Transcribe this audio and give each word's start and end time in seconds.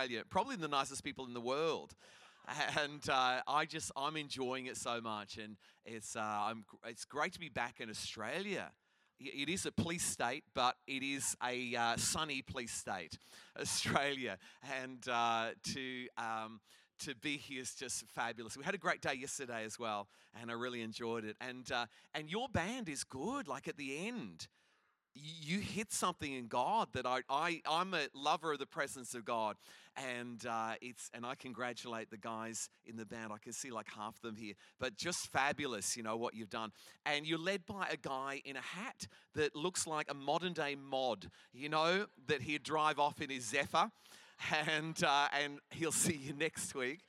Australia. 0.00 0.24
Probably 0.30 0.56
the 0.56 0.66
nicest 0.66 1.04
people 1.04 1.26
in 1.26 1.34
the 1.34 1.42
world. 1.42 1.94
And 2.82 3.06
uh, 3.08 3.42
I 3.46 3.66
just, 3.66 3.92
I'm 3.94 4.16
enjoying 4.16 4.64
it 4.64 4.78
so 4.78 4.98
much. 5.00 5.36
And 5.36 5.56
it's, 5.84 6.16
uh, 6.16 6.54
it's 6.86 7.04
great 7.04 7.34
to 7.34 7.38
be 7.38 7.50
back 7.50 7.80
in 7.80 7.90
Australia. 7.90 8.72
It 9.20 9.50
is 9.50 9.66
a 9.66 9.72
police 9.72 10.02
state, 10.02 10.44
but 10.54 10.76
it 10.86 11.02
is 11.02 11.36
a 11.44 11.76
uh, 11.76 11.96
sunny 11.98 12.40
police 12.40 12.72
state, 12.72 13.18
Australia. 13.60 14.38
And 14.82 15.06
uh, 15.06 15.50
to, 15.74 16.06
um, 16.16 16.60
to 17.00 17.14
be 17.16 17.36
here 17.36 17.60
is 17.60 17.74
just 17.74 18.06
fabulous. 18.06 18.56
We 18.56 18.64
had 18.64 18.74
a 18.74 18.78
great 18.78 19.02
day 19.02 19.14
yesterday 19.14 19.64
as 19.64 19.78
well, 19.78 20.08
and 20.40 20.50
I 20.50 20.54
really 20.54 20.80
enjoyed 20.80 21.26
it. 21.26 21.36
And, 21.42 21.70
uh, 21.70 21.86
and 22.14 22.30
your 22.30 22.48
band 22.48 22.88
is 22.88 23.04
good, 23.04 23.46
like 23.46 23.68
at 23.68 23.76
the 23.76 24.08
end 24.08 24.48
you 25.14 25.58
hit 25.58 25.92
something 25.92 26.32
in 26.32 26.46
God 26.46 26.88
that 26.92 27.06
I, 27.06 27.20
I 27.28 27.60
I'm 27.68 27.94
a 27.94 28.06
lover 28.14 28.52
of 28.52 28.58
the 28.58 28.66
presence 28.66 29.14
of 29.14 29.24
God, 29.24 29.56
and 30.00 30.44
uh, 30.46 30.74
it's 30.80 31.10
and 31.14 31.26
I 31.26 31.34
congratulate 31.34 32.10
the 32.10 32.16
guys 32.16 32.68
in 32.86 32.96
the 32.96 33.04
band. 33.04 33.32
I 33.32 33.38
can 33.38 33.52
see 33.52 33.70
like 33.70 33.86
half 33.94 34.16
of 34.16 34.22
them 34.22 34.36
here, 34.36 34.54
but 34.78 34.96
just 34.96 35.28
fabulous, 35.28 35.96
you 35.96 36.02
know 36.02 36.16
what 36.16 36.34
you've 36.34 36.50
done. 36.50 36.72
And 37.04 37.26
you're 37.26 37.38
led 37.38 37.66
by 37.66 37.88
a 37.90 37.96
guy 37.96 38.40
in 38.44 38.56
a 38.56 38.60
hat 38.60 39.06
that 39.34 39.54
looks 39.54 39.86
like 39.86 40.10
a 40.10 40.14
modern 40.14 40.52
day 40.52 40.76
mod, 40.76 41.30
you 41.52 41.68
know, 41.68 42.06
that 42.26 42.42
he'd 42.42 42.62
drive 42.62 42.98
off 42.98 43.20
in 43.20 43.30
his 43.30 43.44
Zephyr, 43.44 43.90
and 44.68 45.02
uh, 45.04 45.28
and 45.42 45.58
he'll 45.70 45.92
see 45.92 46.16
you 46.16 46.32
next 46.32 46.74
week. 46.74 47.00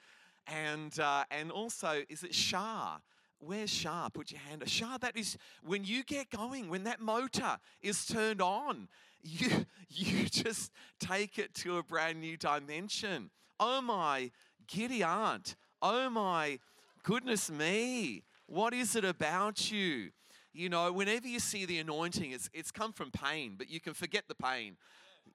And 0.48 0.98
uh, 0.99 1.23
and 1.32 1.52
also, 1.52 2.02
is 2.10 2.23
it 2.23 2.34
Shah? 2.34 2.98
Where's 3.40 3.71
Shah? 3.71 4.10
Put 4.10 4.32
your 4.32 4.40
hand. 4.41 4.68
Shah, 4.70 4.98
that 4.99 5.18
is 5.18 5.35
when 5.63 5.84
you 5.84 6.04
get 6.04 6.30
going, 6.30 6.70
when 6.70 6.84
that 6.84 6.99
motor 6.99 7.58
is 7.82 8.05
turned 8.05 8.41
on, 8.41 8.88
you, 9.23 9.66
you 9.89 10.25
just 10.30 10.71
take 10.99 11.38
it 11.38 11.53
to 11.55 11.77
a 11.77 11.84
brand 11.84 12.20
new 12.20 12.38
dimension. 12.38 13.29
Oh 13.59 13.81
my 13.81 14.31
giddy 14.67 15.03
aunt. 15.03 15.55
Oh 15.81 16.09
my 16.09 16.59
goodness 17.04 17.49
me. 17.51 18.23
What 18.48 18.73
is 18.73 18.96
it 18.96 19.05
about 19.05 19.71
you? 19.71 20.12
You 20.54 20.70
know, 20.70 20.91
whenever 20.91 21.27
you 21.27 21.40
see 21.40 21.65
the 21.65 21.79
anointing, 21.79 22.31
it's, 22.31 22.49
it's 22.54 22.71
come 22.71 22.91
from 22.91 23.12
pain, 23.12 23.55
but 23.57 23.70
you 23.70 23.79
can 23.79 23.93
forget 23.93 24.26
the 24.27 24.35
pain 24.35 24.77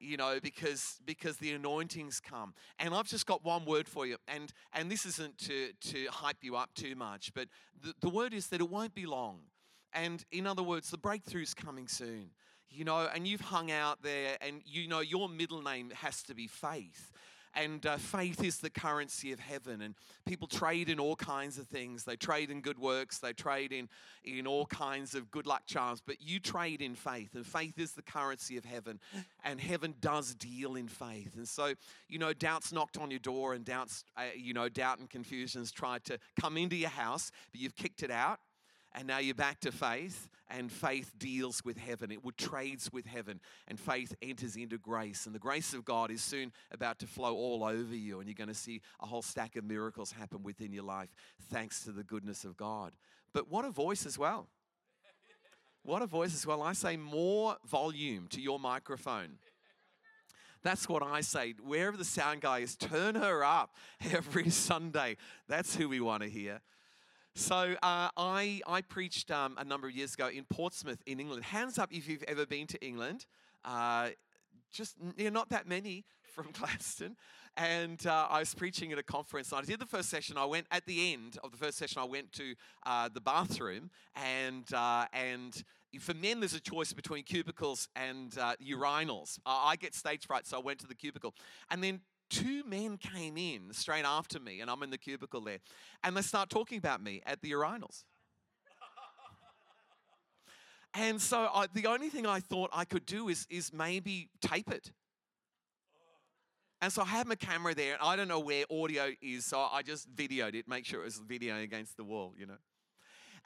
you 0.00 0.16
know, 0.16 0.38
because 0.42 0.98
because 1.04 1.36
the 1.38 1.52
anointings 1.52 2.20
come. 2.20 2.54
And 2.78 2.94
I've 2.94 3.06
just 3.06 3.26
got 3.26 3.44
one 3.44 3.64
word 3.64 3.88
for 3.88 4.06
you, 4.06 4.16
and 4.28 4.52
and 4.72 4.90
this 4.90 5.06
isn't 5.06 5.38
to 5.38 5.72
to 5.92 6.06
hype 6.10 6.42
you 6.42 6.56
up 6.56 6.74
too 6.74 6.94
much, 6.94 7.32
but 7.34 7.48
the, 7.82 7.94
the 8.00 8.08
word 8.08 8.34
is 8.34 8.48
that 8.48 8.60
it 8.60 8.68
won't 8.68 8.94
be 8.94 9.06
long. 9.06 9.40
And 9.92 10.24
in 10.30 10.46
other 10.46 10.62
words, 10.62 10.90
the 10.90 10.98
breakthrough's 10.98 11.54
coming 11.54 11.88
soon. 11.88 12.30
You 12.70 12.84
know, 12.84 13.08
and 13.14 13.26
you've 13.26 13.40
hung 13.40 13.70
out 13.70 14.02
there, 14.02 14.36
and 14.40 14.60
you 14.64 14.88
know 14.88 15.00
your 15.00 15.28
middle 15.28 15.62
name 15.62 15.90
has 15.90 16.22
to 16.24 16.34
be 16.34 16.46
faith. 16.46 17.12
And 17.56 17.86
uh, 17.86 17.96
faith 17.96 18.44
is 18.44 18.58
the 18.58 18.68
currency 18.68 19.32
of 19.32 19.40
heaven 19.40 19.80
and 19.80 19.94
people 20.26 20.46
trade 20.46 20.90
in 20.90 21.00
all 21.00 21.16
kinds 21.16 21.56
of 21.56 21.66
things. 21.66 22.04
They 22.04 22.16
trade 22.16 22.50
in 22.50 22.60
good 22.60 22.78
works 22.78 23.18
they 23.18 23.32
trade 23.32 23.72
in 23.72 23.88
in 24.24 24.46
all 24.46 24.66
kinds 24.66 25.14
of 25.14 25.30
good 25.30 25.46
luck 25.46 25.62
charms 25.66 26.02
but 26.06 26.20
you 26.20 26.38
trade 26.38 26.82
in 26.82 26.94
faith 26.94 27.34
and 27.34 27.46
faith 27.46 27.78
is 27.78 27.92
the 27.92 28.02
currency 28.02 28.58
of 28.58 28.66
heaven 28.66 29.00
and 29.42 29.58
heaven 29.58 29.94
does 30.00 30.34
deal 30.34 30.76
in 30.76 30.86
faith. 30.86 31.34
And 31.36 31.48
so 31.48 31.72
you 32.10 32.18
know 32.18 32.34
doubts 32.34 32.72
knocked 32.72 32.98
on 32.98 33.10
your 33.10 33.20
door 33.20 33.54
and 33.54 33.64
doubts 33.64 34.04
uh, 34.18 34.24
you 34.36 34.52
know 34.52 34.68
doubt 34.68 34.98
and 34.98 35.08
confusions 35.08 35.72
tried 35.72 36.04
to 36.04 36.18
come 36.38 36.58
into 36.58 36.76
your 36.76 36.90
house 36.90 37.32
but 37.52 37.60
you've 37.60 37.76
kicked 37.76 38.02
it 38.02 38.10
out 38.10 38.38
and 38.96 39.06
now 39.06 39.18
you're 39.18 39.34
back 39.34 39.60
to 39.60 39.70
faith, 39.70 40.28
and 40.48 40.72
faith 40.72 41.12
deals 41.18 41.62
with 41.64 41.76
heaven. 41.76 42.10
It 42.10 42.20
trades 42.38 42.90
with 42.92 43.04
heaven, 43.04 43.40
and 43.68 43.78
faith 43.78 44.14
enters 44.22 44.56
into 44.56 44.78
grace. 44.78 45.26
And 45.26 45.34
the 45.34 45.40
grace 45.40 45.74
of 45.74 45.84
God 45.84 46.10
is 46.10 46.22
soon 46.22 46.50
about 46.72 46.98
to 47.00 47.06
flow 47.06 47.34
all 47.34 47.62
over 47.62 47.94
you, 47.94 48.18
and 48.18 48.28
you're 48.28 48.34
going 48.34 48.48
to 48.48 48.54
see 48.54 48.80
a 49.00 49.06
whole 49.06 49.22
stack 49.22 49.56
of 49.56 49.64
miracles 49.64 50.12
happen 50.12 50.42
within 50.42 50.72
your 50.72 50.84
life, 50.84 51.10
thanks 51.50 51.84
to 51.84 51.92
the 51.92 52.02
goodness 52.02 52.44
of 52.44 52.56
God. 52.56 52.92
But 53.32 53.50
what 53.50 53.64
a 53.64 53.70
voice 53.70 54.06
as 54.06 54.18
well! 54.18 54.48
What 55.82 56.02
a 56.02 56.06
voice 56.06 56.34
as 56.34 56.44
well. 56.44 56.62
I 56.62 56.72
say 56.72 56.96
more 56.96 57.58
volume 57.64 58.26
to 58.30 58.40
your 58.40 58.58
microphone. 58.58 59.38
That's 60.64 60.88
what 60.88 61.04
I 61.04 61.20
say. 61.20 61.54
Wherever 61.64 61.96
the 61.96 62.04
sound 62.04 62.40
guy 62.40 62.58
is, 62.58 62.74
turn 62.74 63.14
her 63.14 63.44
up 63.44 63.76
every 64.12 64.50
Sunday. 64.50 65.16
That's 65.46 65.76
who 65.76 65.88
we 65.88 66.00
want 66.00 66.24
to 66.24 66.28
hear. 66.28 66.60
So 67.36 67.74
uh, 67.82 68.08
I, 68.16 68.62
I 68.66 68.80
preached 68.80 69.30
um, 69.30 69.56
a 69.58 69.64
number 69.64 69.86
of 69.86 69.94
years 69.94 70.14
ago 70.14 70.28
in 70.28 70.46
Portsmouth 70.46 71.02
in 71.04 71.20
England. 71.20 71.44
Hands 71.44 71.78
up 71.78 71.92
if 71.92 72.08
you've 72.08 72.22
ever 72.22 72.46
been 72.46 72.66
to 72.68 72.82
England. 72.82 73.26
Uh, 73.62 74.08
just 74.72 74.96
you 75.18 75.30
not 75.30 75.50
that 75.50 75.68
many 75.68 76.06
from 76.22 76.46
Gladstone. 76.52 77.14
And 77.54 78.06
uh, 78.06 78.28
I 78.30 78.38
was 78.38 78.54
preaching 78.54 78.90
at 78.90 78.98
a 78.98 79.02
conference. 79.02 79.52
And 79.52 79.60
I 79.60 79.64
did 79.66 79.80
the 79.80 79.86
first 79.86 80.08
session. 80.08 80.38
I 80.38 80.46
went 80.46 80.66
at 80.70 80.86
the 80.86 81.12
end 81.12 81.36
of 81.44 81.50
the 81.50 81.58
first 81.58 81.76
session. 81.76 82.00
I 82.00 82.06
went 82.06 82.32
to 82.32 82.54
uh, 82.86 83.10
the 83.12 83.20
bathroom, 83.20 83.90
and 84.14 84.64
uh, 84.72 85.04
and 85.12 85.62
for 86.00 86.14
men, 86.14 86.40
there's 86.40 86.54
a 86.54 86.60
choice 86.60 86.94
between 86.94 87.22
cubicles 87.22 87.88
and 87.94 88.36
uh, 88.38 88.54
urinals. 88.66 89.38
I 89.44 89.76
get 89.76 89.94
stage 89.94 90.26
fright, 90.26 90.46
so 90.46 90.56
I 90.56 90.60
went 90.60 90.78
to 90.80 90.86
the 90.86 90.94
cubicle. 90.94 91.34
And 91.70 91.84
then 91.84 92.00
two 92.30 92.64
men 92.64 92.96
came 92.96 93.36
in 93.36 93.72
straight 93.72 94.04
after 94.04 94.40
me, 94.40 94.60
and 94.60 94.70
I'm 94.70 94.82
in 94.82 94.90
the 94.90 94.98
cubicle 94.98 95.40
there, 95.40 95.58
and 96.02 96.16
they 96.16 96.22
start 96.22 96.50
talking 96.50 96.78
about 96.78 97.02
me 97.02 97.22
at 97.26 97.40
the 97.42 97.52
urinals. 97.52 98.04
and 100.94 101.20
so 101.20 101.48
I, 101.52 101.66
the 101.72 101.86
only 101.86 102.08
thing 102.08 102.26
I 102.26 102.40
thought 102.40 102.70
I 102.72 102.84
could 102.84 103.06
do 103.06 103.28
is, 103.28 103.46
is 103.50 103.72
maybe 103.72 104.28
tape 104.40 104.70
it. 104.70 104.92
And 106.82 106.92
so 106.92 107.02
I 107.02 107.06
had 107.06 107.26
my 107.26 107.34
camera 107.34 107.74
there, 107.74 107.94
and 107.94 108.02
I 108.02 108.16
don't 108.16 108.28
know 108.28 108.40
where 108.40 108.64
audio 108.70 109.10
is, 109.22 109.46
so 109.46 109.58
I 109.60 109.82
just 109.82 110.14
videoed 110.14 110.54
it, 110.54 110.68
make 110.68 110.84
sure 110.84 111.00
it 111.00 111.04
was 111.04 111.18
video 111.18 111.56
against 111.58 111.96
the 111.96 112.04
wall, 112.04 112.34
you 112.36 112.46
know. 112.46 112.58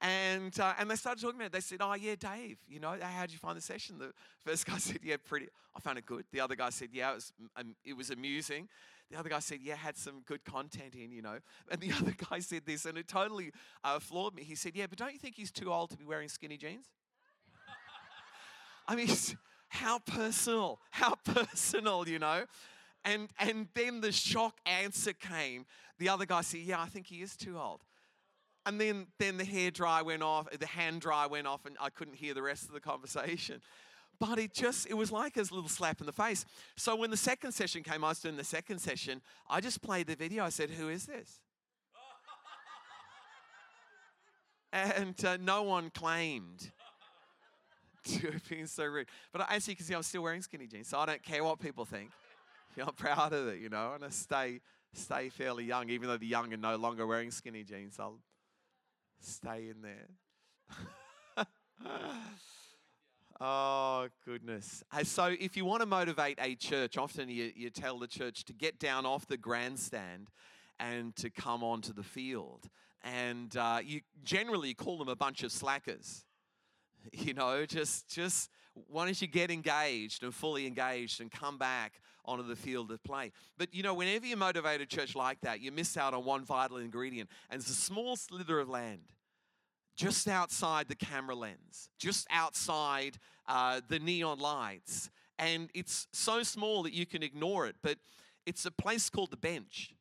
And, 0.02 0.58
uh, 0.58 0.74
and 0.78 0.90
they 0.90 0.96
started 0.96 1.20
talking 1.20 1.36
about 1.36 1.46
it. 1.46 1.52
They 1.52 1.60
said, 1.60 1.78
Oh, 1.82 1.94
yeah, 1.94 2.14
Dave, 2.18 2.58
you 2.68 2.80
know, 2.80 2.96
how 3.00 3.22
did 3.22 3.32
you 3.32 3.38
find 3.38 3.56
the 3.56 3.60
session? 3.60 3.98
The 3.98 4.12
first 4.44 4.66
guy 4.66 4.78
said, 4.78 4.98
Yeah, 5.02 5.16
pretty. 5.22 5.48
I 5.76 5.80
found 5.80 5.98
it 5.98 6.06
good. 6.06 6.24
The 6.32 6.40
other 6.40 6.56
guy 6.56 6.70
said, 6.70 6.88
Yeah, 6.92 7.12
it 7.12 7.14
was, 7.16 7.32
um, 7.56 7.74
it 7.84 7.96
was 7.96 8.10
amusing. 8.10 8.68
The 9.10 9.18
other 9.18 9.28
guy 9.28 9.40
said, 9.40 9.58
Yeah, 9.62 9.74
had 9.74 9.96
some 9.96 10.22
good 10.24 10.44
content 10.44 10.94
in, 10.94 11.12
you 11.12 11.22
know. 11.22 11.38
And 11.70 11.80
the 11.80 11.92
other 12.00 12.14
guy 12.30 12.38
said 12.40 12.62
this, 12.64 12.86
and 12.86 12.96
it 12.96 13.08
totally 13.08 13.52
uh, 13.84 13.98
floored 13.98 14.34
me. 14.34 14.42
He 14.42 14.54
said, 14.54 14.72
Yeah, 14.74 14.86
but 14.88 14.98
don't 14.98 15.12
you 15.12 15.18
think 15.18 15.34
he's 15.36 15.52
too 15.52 15.72
old 15.72 15.90
to 15.90 15.96
be 15.98 16.04
wearing 16.04 16.28
skinny 16.28 16.56
jeans? 16.56 16.86
I 18.88 18.96
mean, 18.96 19.08
how 19.68 19.98
personal, 20.00 20.80
how 20.90 21.14
personal, 21.24 22.08
you 22.08 22.18
know. 22.18 22.44
And, 23.04 23.28
and 23.38 23.68
then 23.74 24.00
the 24.00 24.12
shock 24.12 24.58
answer 24.66 25.12
came. 25.12 25.64
The 25.98 26.08
other 26.08 26.26
guy 26.26 26.40
said, 26.40 26.60
Yeah, 26.60 26.80
I 26.80 26.86
think 26.86 27.06
he 27.06 27.22
is 27.22 27.36
too 27.36 27.58
old. 27.58 27.80
And 28.70 28.80
then, 28.80 29.08
then 29.18 29.36
the 29.36 29.44
hair 29.44 29.72
dry 29.72 30.00
went 30.00 30.22
off, 30.22 30.46
the 30.56 30.64
hand 30.64 31.00
dry 31.00 31.26
went 31.26 31.48
off, 31.48 31.66
and 31.66 31.76
I 31.80 31.90
couldn't 31.90 32.14
hear 32.14 32.34
the 32.34 32.42
rest 32.42 32.66
of 32.66 32.72
the 32.72 32.78
conversation. 32.78 33.60
But 34.20 34.38
it 34.38 34.54
just, 34.54 34.88
it 34.88 34.94
was 34.94 35.10
like 35.10 35.36
a 35.36 35.40
little 35.40 35.68
slap 35.68 35.98
in 35.98 36.06
the 36.06 36.12
face. 36.12 36.44
So 36.76 36.94
when 36.94 37.10
the 37.10 37.16
second 37.16 37.50
session 37.50 37.82
came, 37.82 38.04
I 38.04 38.10
was 38.10 38.20
doing 38.20 38.36
the 38.36 38.44
second 38.44 38.78
session, 38.78 39.22
I 39.48 39.60
just 39.60 39.82
played 39.82 40.06
the 40.06 40.14
video. 40.14 40.44
I 40.44 40.50
said, 40.50 40.70
Who 40.70 40.88
is 40.88 41.06
this? 41.06 41.40
and 44.72 45.24
uh, 45.24 45.36
no 45.40 45.64
one 45.64 45.90
claimed 45.90 46.70
to 48.04 48.30
have 48.30 48.48
been 48.48 48.68
so 48.68 48.84
rude. 48.84 49.08
But 49.32 49.50
as 49.50 49.66
you 49.66 49.74
can 49.74 49.84
see, 49.84 49.94
I'm 49.94 50.04
still 50.04 50.22
wearing 50.22 50.42
skinny 50.42 50.68
jeans, 50.68 50.86
so 50.86 51.00
I 51.00 51.06
don't 51.06 51.24
care 51.24 51.42
what 51.42 51.58
people 51.58 51.84
think. 51.84 52.10
I'm 52.80 52.94
proud 52.94 53.32
of 53.32 53.48
it, 53.48 53.58
you 53.58 53.68
know, 53.68 53.94
and 53.94 54.04
I 54.04 54.10
stay 54.10 54.60
stay 54.92 55.28
fairly 55.28 55.64
young, 55.64 55.90
even 55.90 56.06
though 56.06 56.16
the 56.16 56.26
young 56.26 56.54
are 56.54 56.56
no 56.56 56.76
longer 56.76 57.04
wearing 57.04 57.32
skinny 57.32 57.64
jeans. 57.64 57.98
I'll 57.98 58.20
stay 59.20 59.68
in 59.68 59.82
there. 59.82 60.08
oh, 63.40 64.08
goodness. 64.24 64.82
So, 65.04 65.34
if 65.38 65.56
you 65.56 65.64
want 65.64 65.80
to 65.80 65.86
motivate 65.86 66.38
a 66.40 66.54
church, 66.54 66.96
often 66.96 67.28
you, 67.28 67.52
you 67.54 67.70
tell 67.70 67.98
the 67.98 68.06
church 68.06 68.44
to 68.46 68.52
get 68.52 68.78
down 68.78 69.06
off 69.06 69.26
the 69.26 69.36
grandstand 69.36 70.28
and 70.78 71.14
to 71.16 71.30
come 71.30 71.62
onto 71.62 71.92
the 71.92 72.02
field. 72.02 72.68
And 73.02 73.56
uh, 73.56 73.80
you 73.84 74.00
generally 74.22 74.74
call 74.74 74.98
them 74.98 75.08
a 75.08 75.16
bunch 75.16 75.42
of 75.42 75.52
slackers. 75.52 76.24
You 77.12 77.32
know, 77.32 77.64
just 77.64 78.10
just 78.10 78.50
why 78.74 79.06
don't 79.06 79.20
you 79.20 79.26
get 79.26 79.50
engaged 79.50 80.22
and 80.22 80.34
fully 80.34 80.66
engaged 80.66 81.20
and 81.20 81.30
come 81.30 81.56
back 81.56 82.00
onto 82.30 82.46
the 82.46 82.56
field 82.56 82.90
of 82.90 83.02
play? 83.02 83.32
But 83.58 83.74
you 83.74 83.82
know, 83.82 83.94
whenever 83.94 84.26
you 84.26 84.36
motivate 84.36 84.80
a 84.80 84.86
church 84.86 85.14
like 85.14 85.40
that, 85.42 85.60
you 85.60 85.72
miss 85.72 85.96
out 85.96 86.14
on 86.14 86.24
one 86.24 86.44
vital 86.44 86.78
ingredient, 86.78 87.28
and 87.50 87.60
it's 87.60 87.70
a 87.70 87.74
small 87.74 88.16
slither 88.16 88.60
of 88.60 88.68
land 88.68 89.12
just 89.96 90.28
outside 90.28 90.88
the 90.88 90.94
camera 90.94 91.34
lens, 91.34 91.90
just 91.98 92.26
outside 92.30 93.18
uh, 93.46 93.82
the 93.88 93.98
neon 93.98 94.38
lights. 94.38 95.10
And 95.38 95.68
it's 95.74 96.06
so 96.12 96.42
small 96.42 96.82
that 96.84 96.94
you 96.94 97.04
can 97.04 97.22
ignore 97.22 97.66
it, 97.66 97.76
but 97.82 97.98
it's 98.46 98.64
a 98.64 98.70
place 98.70 99.10
called 99.10 99.30
the 99.30 99.36
bench. 99.36 99.94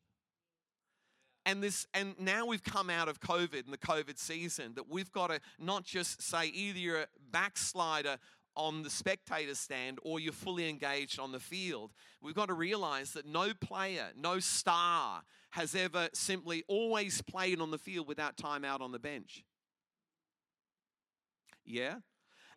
And 1.44 1.62
this, 1.62 1.86
and 1.92 2.14
now 2.18 2.46
we've 2.46 2.62
come 2.62 2.88
out 2.88 3.08
of 3.08 3.20
COVID 3.20 3.64
and 3.64 3.72
the 3.72 3.78
COVID 3.78 4.18
season 4.18 4.72
that 4.74 4.88
we've 4.88 5.12
got 5.12 5.28
to 5.28 5.40
not 5.58 5.84
just 5.84 6.22
say 6.22 6.46
either 6.46 6.78
you're 6.78 7.00
a 7.00 7.06
backslider 7.30 8.16
on 8.56 8.82
the 8.82 8.90
spectator 8.90 9.54
stand 9.54 9.98
or 10.02 10.20
you're 10.20 10.32
fully 10.32 10.68
engaged 10.68 11.18
on 11.18 11.32
the 11.32 11.40
field, 11.40 11.92
we've 12.20 12.34
got 12.34 12.46
to 12.46 12.54
realize 12.54 13.12
that 13.12 13.26
no 13.26 13.52
player, 13.54 14.06
no 14.16 14.38
star 14.38 15.22
has 15.50 15.74
ever 15.74 16.08
simply 16.12 16.64
always 16.68 17.22
played 17.22 17.60
on 17.60 17.70
the 17.70 17.78
field 17.78 18.06
without 18.06 18.36
time 18.36 18.64
out 18.64 18.80
on 18.80 18.92
the 18.92 18.98
bench. 18.98 19.44
Yeah? 21.64 21.96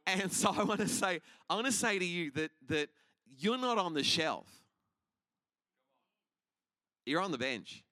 And 0.05 0.31
so 0.31 0.53
I 0.55 0.63
want 0.63 0.81
to 0.81 0.87
say, 0.87 1.21
I 1.49 1.55
want 1.55 1.67
to 1.67 1.71
say 1.71 1.97
to 1.97 2.05
you 2.05 2.31
that 2.31 2.51
that 2.67 2.89
you're 3.37 3.57
not 3.57 3.77
on 3.77 3.93
the 3.93 4.03
shelf. 4.03 4.47
You're 7.05 7.21
on 7.21 7.31
the 7.31 7.37
bench. 7.37 7.83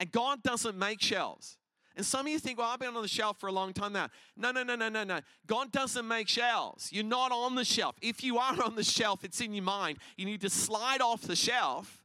And 0.00 0.10
God 0.10 0.42
doesn't 0.42 0.76
make 0.76 1.00
shelves. 1.00 1.56
And 1.96 2.04
some 2.04 2.26
of 2.26 2.32
you 2.32 2.38
think, 2.38 2.58
well, 2.58 2.68
I've 2.68 2.78
been 2.78 2.94
on 2.94 3.02
the 3.02 3.08
shelf 3.08 3.40
for 3.40 3.46
a 3.46 3.52
long 3.52 3.72
time 3.72 3.94
now. 3.94 4.08
No, 4.36 4.52
no, 4.52 4.62
no, 4.62 4.76
no, 4.76 4.90
no, 4.90 5.02
no. 5.02 5.20
God 5.46 5.72
doesn't 5.72 6.06
make 6.06 6.28
shelves. 6.28 6.92
You're 6.92 7.04
not 7.04 7.32
on 7.32 7.54
the 7.54 7.64
shelf. 7.64 7.96
If 8.02 8.22
you 8.22 8.36
are 8.38 8.62
on 8.62 8.76
the 8.76 8.84
shelf, 8.84 9.24
it's 9.24 9.40
in 9.40 9.54
your 9.54 9.64
mind. 9.64 9.98
You 10.16 10.26
need 10.26 10.42
to 10.42 10.50
slide 10.50 11.00
off 11.00 11.22
the 11.22 11.36
shelf 11.36 12.02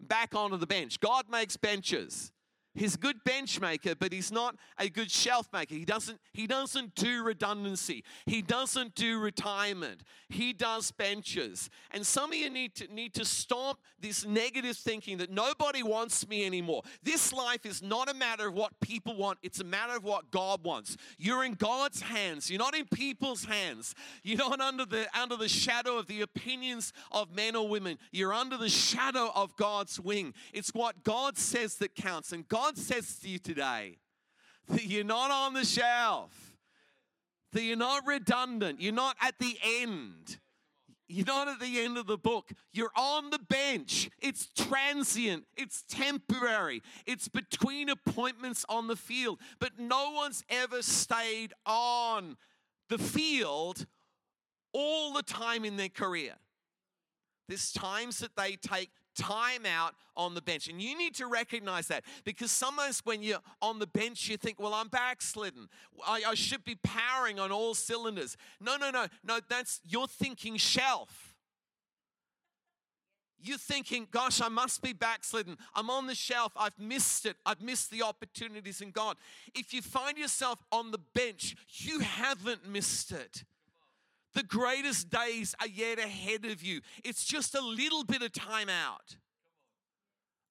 back 0.00 0.34
onto 0.36 0.56
the 0.56 0.66
bench. 0.66 1.00
God 1.00 1.24
makes 1.28 1.56
benches. 1.56 2.30
He's 2.74 2.94
a 2.94 2.98
good 2.98 3.24
bench 3.24 3.60
maker, 3.60 3.94
but 3.94 4.12
he's 4.12 4.30
not 4.30 4.56
a 4.78 4.88
good 4.88 5.10
shelf 5.10 5.48
maker. 5.52 5.74
He 5.74 5.84
doesn't, 5.84 6.20
he 6.32 6.46
doesn't 6.46 6.94
do 6.94 7.24
redundancy. 7.24 8.04
He 8.26 8.42
doesn't 8.42 8.94
do 8.94 9.18
retirement. 9.18 10.02
He 10.28 10.52
does 10.52 10.92
benches. 10.92 11.70
And 11.90 12.06
some 12.06 12.30
of 12.30 12.36
you 12.36 12.50
need 12.50 12.74
to 12.76 12.92
need 12.92 13.14
to 13.14 13.24
stop 13.24 13.80
this 14.00 14.24
negative 14.24 14.76
thinking 14.76 15.18
that 15.18 15.30
nobody 15.30 15.82
wants 15.82 16.28
me 16.28 16.46
anymore. 16.46 16.82
This 17.02 17.32
life 17.32 17.66
is 17.66 17.82
not 17.82 18.10
a 18.10 18.14
matter 18.14 18.48
of 18.48 18.54
what 18.54 18.78
people 18.80 19.16
want, 19.16 19.38
it's 19.42 19.60
a 19.60 19.64
matter 19.64 19.96
of 19.96 20.04
what 20.04 20.30
God 20.30 20.62
wants. 20.62 20.96
You're 21.18 21.44
in 21.44 21.54
God's 21.54 22.02
hands. 22.02 22.50
You're 22.50 22.58
not 22.58 22.76
in 22.76 22.86
people's 22.86 23.44
hands. 23.44 23.94
You're 24.22 24.38
not 24.38 24.60
under 24.60 24.84
the 24.84 25.06
under 25.18 25.36
the 25.36 25.48
shadow 25.48 25.98
of 25.98 26.06
the 26.06 26.20
opinions 26.20 26.92
of 27.10 27.34
men 27.34 27.56
or 27.56 27.68
women. 27.68 27.98
You're 28.12 28.34
under 28.34 28.56
the 28.56 28.68
shadow 28.68 29.30
of 29.34 29.56
God's 29.56 29.98
wing. 29.98 30.34
It's 30.52 30.74
what 30.74 31.02
God 31.02 31.38
says 31.38 31.76
that 31.76 31.94
counts. 31.94 32.32
And 32.32 32.46
God 32.46 32.67
God 32.68 32.76
says 32.76 33.16
to 33.20 33.28
you 33.30 33.38
today 33.38 33.96
that 34.68 34.84
you're 34.84 35.02
not 35.02 35.30
on 35.30 35.54
the 35.54 35.64
shelf, 35.64 36.54
that 37.54 37.62
you're 37.62 37.78
not 37.78 38.06
redundant, 38.06 38.78
you're 38.78 38.92
not 38.92 39.16
at 39.22 39.36
the 39.38 39.56
end. 39.64 40.38
You're 41.10 41.24
not 41.24 41.48
at 41.48 41.60
the 41.60 41.80
end 41.80 41.96
of 41.96 42.06
the 42.06 42.18
book. 42.18 42.50
You're 42.74 42.92
on 42.94 43.30
the 43.30 43.38
bench. 43.38 44.10
It's 44.20 44.50
transient. 44.54 45.44
It's 45.56 45.82
temporary. 45.88 46.82
It's 47.06 47.28
between 47.28 47.88
appointments 47.88 48.66
on 48.68 48.88
the 48.88 48.96
field. 48.96 49.40
But 49.58 49.78
no 49.78 50.10
one's 50.10 50.44
ever 50.50 50.82
stayed 50.82 51.54
on 51.64 52.36
the 52.90 52.98
field 52.98 53.86
all 54.74 55.14
the 55.14 55.22
time 55.22 55.64
in 55.64 55.78
their 55.78 55.88
career. 55.88 56.34
There's 57.48 57.72
times 57.72 58.18
that 58.18 58.36
they 58.36 58.56
take 58.56 58.90
time 59.18 59.66
out 59.66 59.94
on 60.16 60.34
the 60.34 60.40
bench. 60.40 60.68
And 60.68 60.80
you 60.80 60.96
need 60.96 61.14
to 61.16 61.26
recognize 61.26 61.88
that 61.88 62.04
because 62.24 62.50
sometimes 62.50 63.00
when 63.04 63.22
you're 63.22 63.40
on 63.60 63.78
the 63.78 63.86
bench, 63.86 64.28
you 64.28 64.36
think, 64.36 64.60
well, 64.60 64.74
I'm 64.74 64.88
backslidden. 64.88 65.68
I, 66.06 66.22
I 66.28 66.34
should 66.34 66.64
be 66.64 66.76
powering 66.76 67.38
on 67.38 67.52
all 67.52 67.74
cylinders. 67.74 68.36
No, 68.60 68.76
no, 68.76 68.90
no, 68.90 69.06
no, 69.24 69.40
that's 69.48 69.80
you're 69.84 70.08
thinking 70.08 70.56
shelf. 70.56 71.34
You're 73.40 73.58
thinking, 73.58 74.08
gosh, 74.10 74.40
I 74.40 74.48
must 74.48 74.82
be 74.82 74.92
backslidden. 74.92 75.58
I'm 75.74 75.90
on 75.90 76.08
the 76.08 76.14
shelf. 76.14 76.52
I've 76.56 76.78
missed 76.78 77.24
it. 77.24 77.36
I've 77.46 77.62
missed 77.62 77.90
the 77.92 78.02
opportunities 78.02 78.80
in 78.80 78.90
God. 78.90 79.16
If 79.54 79.72
you 79.72 79.80
find 79.80 80.18
yourself 80.18 80.60
on 80.72 80.90
the 80.90 80.98
bench, 81.14 81.54
you 81.68 82.00
haven't 82.00 82.68
missed 82.68 83.12
it. 83.12 83.44
The 84.38 84.44
greatest 84.44 85.10
days 85.10 85.56
are 85.60 85.66
yet 85.66 85.98
ahead 85.98 86.44
of 86.44 86.62
you. 86.62 86.80
It's 87.02 87.24
just 87.24 87.56
a 87.56 87.60
little 87.60 88.04
bit 88.04 88.22
of 88.22 88.30
time 88.30 88.68
out 88.68 89.16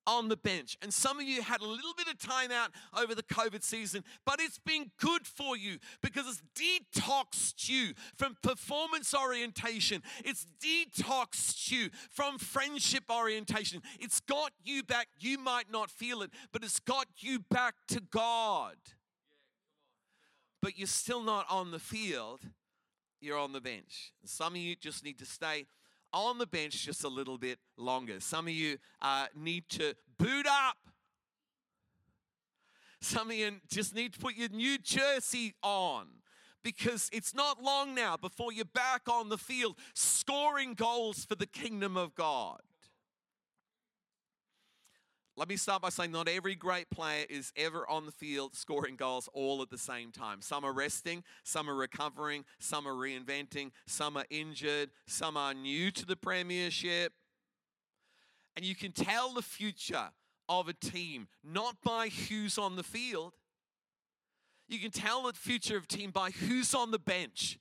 on 0.06 0.28
the 0.28 0.36
bench. 0.36 0.78
And 0.82 0.94
some 0.94 1.22
of 1.22 1.26
you 1.26 1.42
had 1.42 1.62
a 1.62 1.66
little 1.66 1.94
bit 1.96 2.10
of 2.10 2.20
time 2.20 2.52
out 2.52 2.72
over 3.00 3.16
the 3.16 3.24
COVID 3.24 3.64
season, 3.64 4.04
but 4.26 4.42
it's 4.42 4.58
been 4.58 4.92
good 5.00 5.26
for 5.26 5.56
you 5.56 5.78
because 6.04 6.26
it's 6.28 6.44
detoxed 6.54 7.70
you 7.70 7.94
from 8.18 8.36
performance 8.44 9.16
orientation. 9.16 10.04
It's 10.26 10.46
detoxed 10.62 11.72
you 11.72 11.90
from 12.10 12.40
friendship 12.40 13.06
orientation. 13.10 13.82
It's 14.02 14.20
got 14.20 14.52
you 14.66 14.84
back. 14.84 15.08
You 15.18 15.40
might 15.40 15.72
not 15.72 15.90
feel 15.90 16.24
it, 16.24 16.32
but 16.52 16.62
it's 16.62 16.82
got 16.82 17.06
you 17.20 17.40
back 17.40 17.76
to 17.88 18.02
God. 18.02 18.76
But 20.62 20.78
you're 20.78 20.88
still 20.88 21.24
not 21.24 21.46
on 21.50 21.72
the 21.72 21.80
field 21.80 22.42
you're 23.22 23.38
on 23.38 23.52
the 23.52 23.62
bench. 23.62 24.14
Some 24.26 24.54
of 24.54 24.60
you 24.60 24.76
just 24.76 25.04
need 25.04 25.20
to 25.20 25.26
stay 25.26 25.66
on 26.14 26.38
the 26.38 26.48
bench 26.48 26.86
just 26.86 27.04
a 27.04 27.08
little 27.08 27.38
bit 27.38 27.60
longer. 27.78 28.20
Some 28.20 28.48
of 28.48 28.54
you 28.54 28.78
uh, 29.02 29.28
need 29.36 29.70
to 29.70 29.96
boot 30.18 30.48
up. 30.48 30.78
Some 33.02 33.30
of 33.30 33.36
you 33.36 33.52
just 33.70 33.94
need 33.94 34.14
to 34.14 34.20
put 34.20 34.36
your 34.36 34.50
new 34.50 34.78
jersey 34.78 35.54
on 35.62 36.08
because 36.64 37.10
it's 37.14 37.34
not 37.34 37.62
long 37.62 37.94
now 37.94 38.18
before 38.18 38.52
you're 38.52 38.66
back 38.66 39.04
on 39.08 39.30
the 39.30 39.38
field 39.38 39.78
scoring 39.94 40.74
goals 40.74 41.24
for 41.24 41.36
the 41.36 41.46
kingdom 41.46 41.96
of 41.96 42.16
God. 42.16 42.60
Let 45.38 45.50
me 45.50 45.56
start 45.56 45.84
by 45.84 45.90
saying 45.90 46.12
not 46.12 46.28
every 46.28 46.56
great 46.56 46.90
player 46.90 47.24
is 47.30 47.54
ever 47.56 47.88
on 47.88 48.08
the 48.08 48.12
field 48.12 48.56
scoring 48.56 48.96
goals 48.96 49.30
all 49.34 49.62
at 49.62 49.70
the 49.70 49.78
same 49.78 50.12
time. 50.12 50.42
Some 50.42 50.64
are 50.66 50.74
resting, 50.74 51.24
some 51.44 51.70
are 51.70 51.76
recovering, 51.76 52.44
some 52.58 52.88
are 52.88 52.94
reinventing, 52.94 53.70
some 53.86 54.18
are 54.18 54.26
injured, 54.32 54.90
some 55.06 55.38
are 55.38 55.54
new 55.54 55.92
to 55.92 56.08
the 56.08 56.16
Premiership. 56.16 57.14
And 58.56 58.66
you 58.66 58.74
can 58.74 58.92
tell 58.92 59.32
the 59.32 59.44
future 59.44 60.10
of 60.50 60.70
a 60.70 60.74
team 60.74 61.28
not 61.44 61.76
by 61.84 62.10
who's 62.10 62.58
on 62.58 62.76
the 62.76 62.82
field. 62.82 63.34
You 64.68 64.80
can 64.80 64.90
tell 64.90 65.22
the 65.22 65.34
future 65.34 65.78
of 65.78 65.84
a 65.84 65.88
team 65.88 66.10
by 66.10 66.32
who's 66.32 66.74
on 66.74 66.90
the 66.90 66.98
bench. 66.98 67.60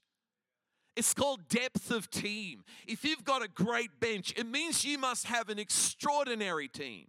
It's 0.96 1.12
called 1.12 1.46
depth 1.50 1.90
of 1.90 2.08
team. 2.08 2.64
If 2.86 3.04
you've 3.04 3.24
got 3.24 3.44
a 3.44 3.48
great 3.48 4.00
bench, 4.00 4.32
it 4.34 4.46
means 4.46 4.82
you 4.82 4.96
must 4.96 5.26
have 5.26 5.50
an 5.50 5.58
extraordinary 5.58 6.68
team. 6.68 7.08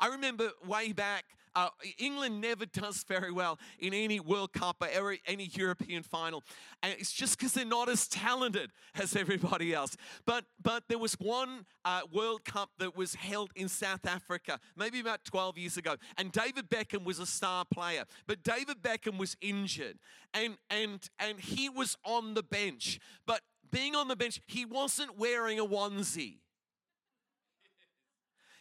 I 0.00 0.08
remember 0.08 0.50
way 0.66 0.92
back, 0.92 1.24
uh, 1.54 1.70
England 1.98 2.40
never 2.40 2.66
does 2.66 3.02
very 3.02 3.32
well 3.32 3.58
in 3.80 3.92
any 3.92 4.20
World 4.20 4.52
Cup 4.52 4.84
or 4.96 5.16
any 5.26 5.50
European 5.54 6.04
final. 6.04 6.44
And 6.82 6.94
it's 6.98 7.12
just 7.12 7.36
because 7.36 7.52
they're 7.52 7.64
not 7.64 7.88
as 7.88 8.06
talented 8.06 8.70
as 8.94 9.16
everybody 9.16 9.74
else. 9.74 9.96
But, 10.24 10.44
but 10.62 10.84
there 10.88 10.98
was 10.98 11.14
one 11.14 11.66
uh, 11.84 12.02
World 12.12 12.44
Cup 12.44 12.70
that 12.78 12.96
was 12.96 13.16
held 13.16 13.50
in 13.56 13.68
South 13.68 14.06
Africa, 14.06 14.60
maybe 14.76 15.00
about 15.00 15.24
12 15.24 15.58
years 15.58 15.76
ago. 15.76 15.96
And 16.16 16.30
David 16.30 16.70
Beckham 16.70 17.04
was 17.04 17.18
a 17.18 17.26
star 17.26 17.64
player. 17.64 18.04
But 18.26 18.44
David 18.44 18.80
Beckham 18.80 19.18
was 19.18 19.36
injured. 19.40 19.98
And, 20.32 20.58
and, 20.70 21.08
and 21.18 21.40
he 21.40 21.68
was 21.68 21.96
on 22.04 22.34
the 22.34 22.42
bench. 22.44 23.00
But 23.26 23.40
being 23.70 23.96
on 23.96 24.06
the 24.08 24.16
bench, 24.16 24.40
he 24.46 24.64
wasn't 24.64 25.18
wearing 25.18 25.58
a 25.58 25.64
onesie. 25.64 26.36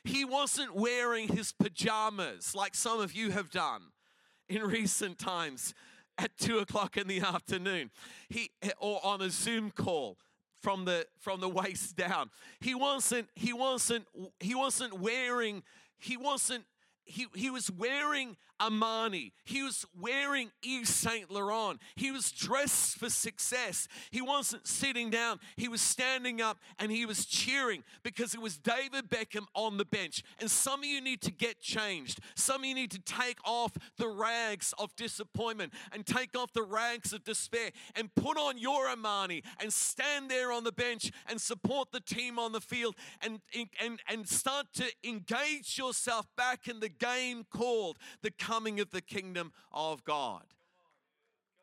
He 0.08 0.24
wasn't 0.24 0.74
wearing 0.74 1.28
his 1.28 1.52
pajamas 1.52 2.56
like 2.56 2.76
some 2.76 3.02
of 3.02 3.14
you 3.14 3.32
have 3.32 3.50
done 3.50 3.82
in 4.48 4.62
recent 4.62 5.20
times 5.20 5.74
at 6.18 6.38
two 6.38 6.60
o'clock 6.60 6.96
in 6.96 7.08
the 7.08 7.20
afternoon. 7.20 7.92
He 8.30 8.52
or 8.80 9.00
on 9.04 9.22
a 9.22 9.30
Zoom 9.30 9.70
call 9.70 10.18
from 10.62 10.86
the 10.86 11.06
from 11.20 11.42
the 11.42 11.50
waist 11.50 11.98
down. 11.98 12.30
He 12.62 12.74
wasn't 12.74 13.28
he 13.36 13.52
wasn't 13.52 14.06
he 14.40 14.56
wasn't 14.56 15.00
wearing 15.00 15.64
he 15.98 16.16
wasn't 16.16 16.64
he, 17.04 17.28
he 17.34 17.50
was 17.50 17.70
wearing 17.70 18.38
Armani. 18.60 19.32
He 19.46 19.64
was 19.64 19.86
wearing 20.00 20.52
Yves 20.64 20.90
Saint 20.90 21.32
Laurent. 21.32 21.80
He 21.96 22.12
was 22.12 22.32
dressed 22.32 22.98
for 22.98 23.10
success. 23.10 23.88
He 24.12 24.22
wasn't 24.22 24.68
sitting 24.68 25.10
down. 25.10 25.40
He 25.56 25.68
was 25.68 25.82
standing 25.82 26.42
up 26.42 26.58
and 26.80 26.92
he 26.92 27.06
was 27.06 27.26
cheering 27.26 27.84
because 28.04 28.34
it 28.34 28.42
was 28.42 28.58
David 28.58 29.10
Beckham 29.10 29.46
on 29.54 29.78
the 29.78 29.86
bench. 29.86 30.24
And 30.40 30.50
some 30.50 30.82
of 30.82 30.86
you 30.86 31.02
need 31.02 31.22
to 31.22 31.32
get 31.32 31.62
changed. 31.62 32.20
Some 32.36 32.62
of 32.62 32.66
you 32.66 32.76
need 32.76 32.92
to 32.92 33.00
take 33.00 33.38
off 33.46 33.74
the 33.98 34.08
rags 34.08 34.74
of 34.78 34.96
disappointment 34.96 35.74
and 35.92 36.06
take 36.06 36.38
off 36.38 36.54
the 36.54 36.64
rags 36.64 37.14
of 37.14 37.24
despair 37.24 37.72
and 37.96 38.14
put 38.16 38.38
on 38.38 38.58
your 38.58 38.88
Armani 38.88 39.44
and 39.62 39.72
stand 39.72 40.30
there 40.30 40.52
on 40.52 40.64
the 40.64 40.72
bench 40.72 41.12
and 41.30 41.40
support 41.40 41.92
the 41.92 42.00
team 42.00 42.40
on 42.40 42.52
the 42.52 42.62
field 42.62 42.96
and, 43.22 43.40
and, 43.80 44.00
and 44.10 44.28
start 44.28 44.68
to 44.74 44.86
engage 45.04 45.78
yourself 45.78 46.28
back 46.36 46.68
in 46.68 46.80
the 46.80 46.90
game 46.90 47.46
called 47.52 47.98
the 48.22 48.32
coming 48.48 48.80
of 48.80 48.92
the 48.92 49.02
kingdom 49.02 49.52
of 49.72 50.04
God. 50.06 50.44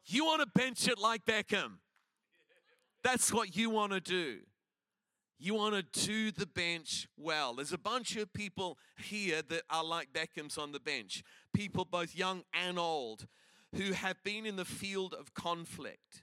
You 0.06 0.26
want 0.26 0.40
to 0.42 0.46
bench 0.46 0.86
it 0.86 0.98
like 0.98 1.24
Beckham. 1.24 1.78
That's 3.02 3.32
what 3.32 3.56
you 3.56 3.70
want 3.70 3.92
to 3.92 4.00
do. 4.00 4.40
You 5.38 5.54
want 5.54 5.74
to 5.74 6.06
do 6.06 6.30
the 6.30 6.46
bench 6.46 7.08
well. 7.16 7.54
There's 7.54 7.72
a 7.72 7.78
bunch 7.78 8.16
of 8.16 8.32
people 8.32 8.78
here 8.96 9.42
that 9.48 9.62
are 9.70 9.84
like 9.84 10.12
Beckham's 10.12 10.58
on 10.58 10.72
the 10.72 10.80
bench, 10.80 11.22
people 11.52 11.84
both 11.84 12.14
young 12.14 12.44
and 12.52 12.78
old, 12.78 13.26
who 13.74 13.92
have 13.92 14.22
been 14.22 14.46
in 14.46 14.56
the 14.56 14.64
field 14.64 15.14
of 15.14 15.34
conflict. 15.34 16.22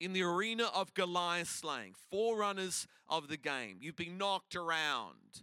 in 0.00 0.12
the 0.12 0.22
arena 0.22 0.64
of 0.74 0.92
Goliath 0.94 1.48
slaying, 1.48 1.94
forerunners 2.10 2.86
of 3.08 3.28
the 3.28 3.36
game. 3.36 3.78
You've 3.80 3.96
been 3.96 4.18
knocked 4.18 4.56
around. 4.56 5.42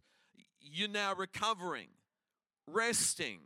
You're 0.60 0.90
now 0.90 1.16
recovering, 1.16 1.88
resting. 2.68 3.40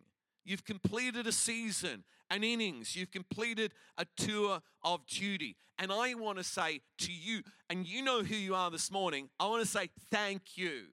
You've 0.46 0.64
completed 0.64 1.28
a 1.28 1.32
season, 1.32 2.04
an 2.30 2.44
innings. 2.44 2.96
You've 2.96 3.12
completed 3.12 3.74
a 3.98 4.06
tour 4.16 4.62
of 4.84 5.06
duty. 5.08 5.58
And 5.78 5.92
I 5.92 6.14
want 6.14 6.38
to 6.38 6.44
say 6.44 6.82
to 7.00 7.12
you, 7.12 7.42
and 7.70 7.86
you 7.86 8.02
know 8.02 8.24
who 8.24 8.36
you 8.36 8.56
are 8.56 8.72
this 8.72 8.92
morning, 8.92 9.30
I 9.40 9.48
want 9.48 9.64
to 9.64 9.70
say 9.70 9.90
thank 10.10 10.56
you 10.58 10.86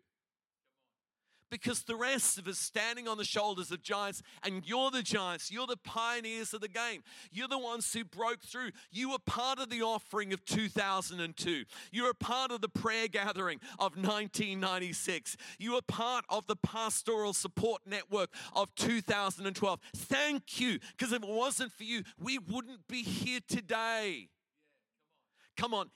because 1.52 1.82
the 1.82 1.94
rest 1.94 2.38
of 2.38 2.48
us 2.48 2.58
standing 2.58 3.06
on 3.06 3.18
the 3.18 3.24
shoulders 3.24 3.70
of 3.70 3.82
giants, 3.82 4.22
and 4.42 4.66
you're 4.66 4.90
the 4.90 5.02
giants, 5.02 5.52
you're 5.52 5.66
the 5.66 5.76
pioneers 5.76 6.54
of 6.54 6.62
the 6.62 6.68
game. 6.68 7.02
You're 7.30 7.46
the 7.46 7.58
ones 7.58 7.92
who 7.92 8.04
broke 8.04 8.42
through. 8.42 8.70
You 8.90 9.10
were 9.10 9.18
part 9.18 9.58
of 9.58 9.68
the 9.68 9.82
offering 9.82 10.32
of 10.32 10.42
2002. 10.46 11.64
You 11.92 12.04
were 12.04 12.14
part 12.14 12.52
of 12.52 12.62
the 12.62 12.70
prayer 12.70 13.06
gathering 13.06 13.60
of 13.78 13.96
1996. 13.96 15.36
You 15.58 15.74
were 15.74 15.82
part 15.82 16.24
of 16.30 16.46
the 16.46 16.56
pastoral 16.56 17.34
support 17.34 17.82
network 17.84 18.30
of 18.54 18.74
2012. 18.74 19.78
Thank 19.94 20.58
you, 20.58 20.78
because 20.96 21.12
if 21.12 21.22
it 21.22 21.28
wasn't 21.28 21.72
for 21.72 21.84
you, 21.84 22.02
we 22.18 22.38
wouldn't 22.38 22.88
be 22.88 23.02
here 23.02 23.40
today. 23.46 24.30
Come 25.58 25.74
on, 25.74 25.90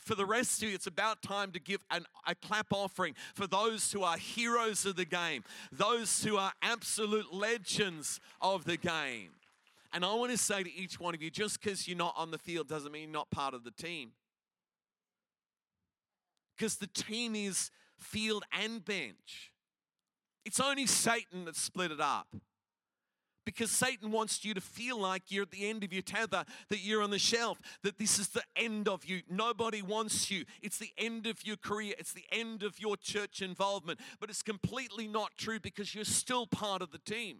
for 0.00 0.14
the 0.14 0.26
rest 0.26 0.62
of 0.62 0.68
you, 0.68 0.74
it's 0.74 0.86
about 0.86 1.22
time 1.22 1.52
to 1.52 1.60
give 1.60 1.82
an, 1.90 2.04
a 2.26 2.34
clap 2.34 2.72
offering 2.72 3.14
for 3.34 3.46
those 3.46 3.92
who 3.92 4.02
are 4.02 4.16
heroes 4.16 4.86
of 4.86 4.96
the 4.96 5.04
game, 5.04 5.44
those 5.72 6.24
who 6.24 6.36
are 6.36 6.52
absolute 6.62 7.32
legends 7.32 8.20
of 8.40 8.64
the 8.64 8.76
game. 8.76 9.30
And 9.92 10.04
I 10.04 10.12
want 10.14 10.32
to 10.32 10.38
say 10.38 10.62
to 10.62 10.74
each 10.74 10.98
one 10.98 11.14
of 11.14 11.22
you 11.22 11.30
just 11.30 11.60
because 11.60 11.86
you're 11.86 11.96
not 11.96 12.14
on 12.16 12.30
the 12.30 12.38
field 12.38 12.68
doesn't 12.68 12.90
mean 12.90 13.02
you're 13.02 13.12
not 13.12 13.30
part 13.30 13.54
of 13.54 13.62
the 13.62 13.70
team. 13.70 14.10
Because 16.56 16.76
the 16.76 16.88
team 16.88 17.34
is 17.34 17.70
field 17.96 18.44
and 18.52 18.84
bench. 18.84 19.52
It's 20.44 20.60
only 20.60 20.86
Satan 20.86 21.44
that 21.44 21.56
split 21.56 21.90
it 21.90 22.00
up 22.00 22.26
because 23.44 23.70
Satan 23.70 24.10
wants 24.10 24.44
you 24.44 24.54
to 24.54 24.60
feel 24.60 25.00
like 25.00 25.30
you're 25.30 25.42
at 25.42 25.50
the 25.50 25.68
end 25.68 25.84
of 25.84 25.92
your 25.92 26.02
tether, 26.02 26.44
that 26.68 26.80
you're 26.80 27.02
on 27.02 27.10
the 27.10 27.18
shelf, 27.18 27.58
that 27.82 27.98
this 27.98 28.18
is 28.18 28.28
the 28.28 28.42
end 28.56 28.88
of 28.88 29.04
you. 29.04 29.22
Nobody 29.30 29.82
wants 29.82 30.30
you. 30.30 30.44
It's 30.62 30.78
the 30.78 30.92
end 30.98 31.26
of 31.26 31.46
your 31.46 31.56
career, 31.56 31.94
it's 31.98 32.12
the 32.12 32.26
end 32.32 32.62
of 32.62 32.80
your 32.80 32.96
church 32.96 33.42
involvement. 33.42 34.00
But 34.20 34.30
it's 34.30 34.42
completely 34.42 35.08
not 35.08 35.32
true 35.36 35.60
because 35.60 35.94
you're 35.94 36.04
still 36.04 36.46
part 36.46 36.82
of 36.82 36.90
the 36.90 36.98
team. 36.98 37.38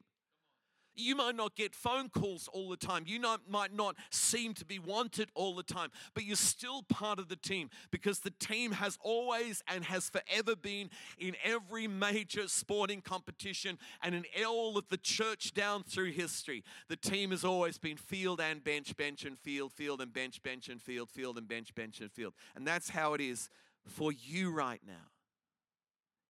You 0.96 1.16
might 1.16 1.34
not 1.34 1.56
get 1.56 1.74
phone 1.74 2.08
calls 2.08 2.48
all 2.52 2.68
the 2.68 2.76
time. 2.76 3.04
You 3.06 3.18
not, 3.18 3.48
might 3.48 3.74
not 3.74 3.96
seem 4.10 4.54
to 4.54 4.64
be 4.64 4.78
wanted 4.78 5.30
all 5.34 5.54
the 5.54 5.62
time, 5.62 5.90
but 6.14 6.24
you're 6.24 6.36
still 6.36 6.82
part 6.82 7.18
of 7.18 7.28
the 7.28 7.36
team 7.36 7.70
because 7.90 8.20
the 8.20 8.30
team 8.30 8.72
has 8.72 8.98
always 9.02 9.62
and 9.66 9.84
has 9.84 10.10
forever 10.10 10.54
been 10.56 10.90
in 11.18 11.36
every 11.44 11.86
major 11.86 12.48
sporting 12.48 13.00
competition 13.00 13.78
and 14.02 14.14
in 14.14 14.24
all 14.46 14.78
of 14.78 14.88
the 14.88 14.96
church 14.96 15.52
down 15.54 15.82
through 15.82 16.12
history. 16.12 16.62
The 16.88 16.96
team 16.96 17.30
has 17.30 17.44
always 17.44 17.78
been 17.78 17.96
field 17.96 18.40
and 18.40 18.62
bench, 18.62 18.96
bench 18.96 19.24
and 19.24 19.38
field, 19.38 19.72
field 19.72 20.00
and 20.00 20.12
bench, 20.12 20.42
bench 20.42 20.68
and 20.68 20.80
field, 20.80 21.10
field 21.10 21.38
and 21.38 21.48
bench, 21.48 21.74
bench 21.74 22.00
and 22.00 22.10
field. 22.12 22.34
And 22.54 22.66
that's 22.66 22.90
how 22.90 23.14
it 23.14 23.20
is 23.20 23.48
for 23.86 24.12
you 24.12 24.52
right 24.52 24.80
now. 24.86 25.10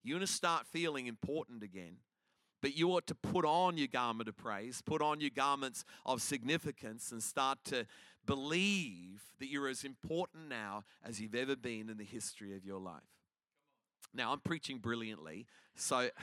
You're 0.02 0.18
going 0.18 0.26
to 0.26 0.33
start 0.33 0.66
feeling 0.66 1.06
important 1.06 1.62
again 1.62 1.97
but 2.64 2.78
you 2.78 2.92
ought 2.92 3.06
to 3.06 3.14
put 3.14 3.44
on 3.44 3.76
your 3.76 3.88
garment 3.88 4.26
of 4.26 4.38
praise, 4.38 4.80
put 4.80 5.02
on 5.02 5.21
your 5.21 5.28
garments 5.28 5.85
of 6.06 6.23
significance, 6.23 7.12
and 7.12 7.23
start 7.23 7.59
to 7.62 7.85
believe 8.25 9.21
that 9.38 9.49
you're 9.50 9.68
as 9.68 9.85
important 9.85 10.49
now 10.49 10.83
as 11.04 11.21
you've 11.21 11.35
ever 11.35 11.56
been 11.56 11.90
in 11.90 11.99
the 11.99 12.04
history 12.04 12.56
of 12.56 12.64
your 12.64 12.80
life. 12.80 13.02
Now, 14.14 14.33
I'm 14.33 14.40
preaching 14.40 14.78
brilliantly, 14.78 15.47
so. 15.76 16.09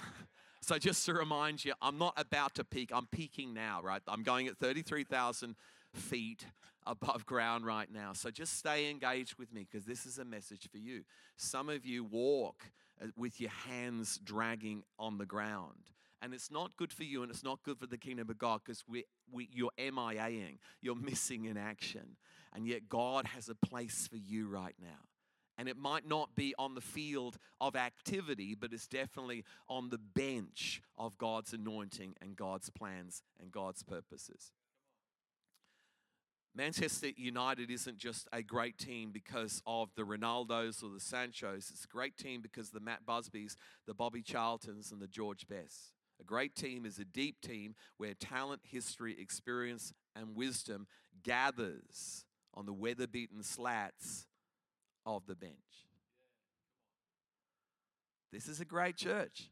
So, 0.64 0.78
just 0.78 1.08
to 1.08 1.16
remind 1.16 1.66
you, 1.66 1.74
I'm 1.82 1.98
not 1.98 2.14
about 2.18 2.54
to 2.54 2.64
peak. 2.64 2.92
I'm 2.94 3.08
peaking 3.08 3.52
now, 3.52 3.82
right? 3.82 4.00
I'm 4.08 4.22
going 4.22 4.46
at 4.46 4.58
33,000 4.58 5.56
feet 5.96 6.46
above 6.86 7.26
ground 7.26 7.66
right 7.66 7.92
now. 7.92 8.14
So, 8.14 8.30
just 8.30 8.60
stay 8.60 8.92
engaged 8.92 9.40
with 9.40 9.52
me 9.52 9.66
because 9.68 9.88
this 9.88 10.06
is 10.06 10.20
a 10.20 10.24
message 10.24 10.70
for 10.72 10.78
you. 10.78 11.02
Some 11.36 11.68
of 11.68 11.84
you 11.84 12.04
walk 12.04 12.68
uh, 13.02 13.08
with 13.18 13.42
your 13.42 13.50
hands 13.50 14.20
dragging 14.24 14.84
on 15.00 15.18
the 15.18 15.26
ground 15.26 15.90
and 16.22 16.34
it's 16.34 16.52
not 16.52 16.78
good 16.78 16.94
for 16.94 17.04
you 17.04 17.24
and 17.24 17.32
it's 17.32 17.44
not 17.44 17.64
good 17.64 17.80
for 17.80 17.88
the 17.88 17.98
kingdom 17.98 18.30
of 18.30 18.38
God 18.38 18.62
because 18.64 18.84
we, 18.88 19.06
we, 19.32 19.50
you're 19.52 19.72
MIAing, 19.78 20.58
you're 20.82 20.96
missing 20.96 21.46
in 21.46 21.58
action. 21.58 22.18
And 22.54 22.68
yet, 22.68 22.90
God 22.90 23.28
has 23.28 23.50
a 23.50 23.56
place 23.56 24.08
for 24.08 24.18
you 24.18 24.48
right 24.48 24.76
now. 24.80 25.08
And 25.58 25.70
it 25.70 25.78
might 25.78 26.08
not 26.08 26.36
be 26.36 26.54
on 26.58 26.76
the 26.76 26.82
field 26.82 27.38
of 27.60 27.76
activity, 27.76 28.56
but 28.56 28.74
it's 28.74 28.88
definitely 28.88 29.46
on 29.70 29.90
the 29.90 29.98
bench 29.98 30.82
of 30.98 31.18
God's 31.18 31.54
anointing 31.54 32.16
and 32.22 32.36
God's 32.36 32.70
plans 32.70 33.22
and 33.40 33.52
God's 33.52 33.84
purposes. 33.84 34.52
Manchester 36.54 37.10
United 37.16 37.72
isn't 37.72 37.98
just 37.98 38.28
a 38.34 38.42
great 38.42 38.78
team 38.78 39.12
because 39.12 39.62
of 39.66 39.90
the 39.96 40.02
Ronaldos 40.02 40.84
or 40.84 40.90
the 40.90 41.00
Sanchos. 41.00 41.72
It's 41.72 41.86
a 41.86 41.88
great 41.88 42.18
team 42.18 42.42
because 42.42 42.72
the 42.72 42.82
Matt 42.82 43.06
Busbys, 43.06 43.56
the 43.88 43.94
Bobby 43.94 44.22
Charltons, 44.22 44.92
and 44.92 45.02
the 45.02 45.08
George 45.08 45.48
Bests. 45.48 45.94
A 46.22 46.24
great 46.24 46.56
team 46.56 46.86
is 46.86 47.00
a 47.00 47.06
deep 47.06 47.42
team 47.42 47.74
where 47.98 48.14
talent, 48.14 48.62
history, 48.64 49.16
experience, 49.20 49.92
and 50.16 50.36
wisdom 50.36 50.86
gathers 51.24 52.26
on 52.54 52.66
the 52.66 52.74
weather 52.74 53.08
beaten 53.08 53.42
slats 53.42 54.28
of 55.06 55.26
the 55.26 55.36
bench. 55.36 55.56
This 58.32 58.48
is 58.48 58.62
a 58.62 58.66
great 58.66 58.98
church 58.98 59.50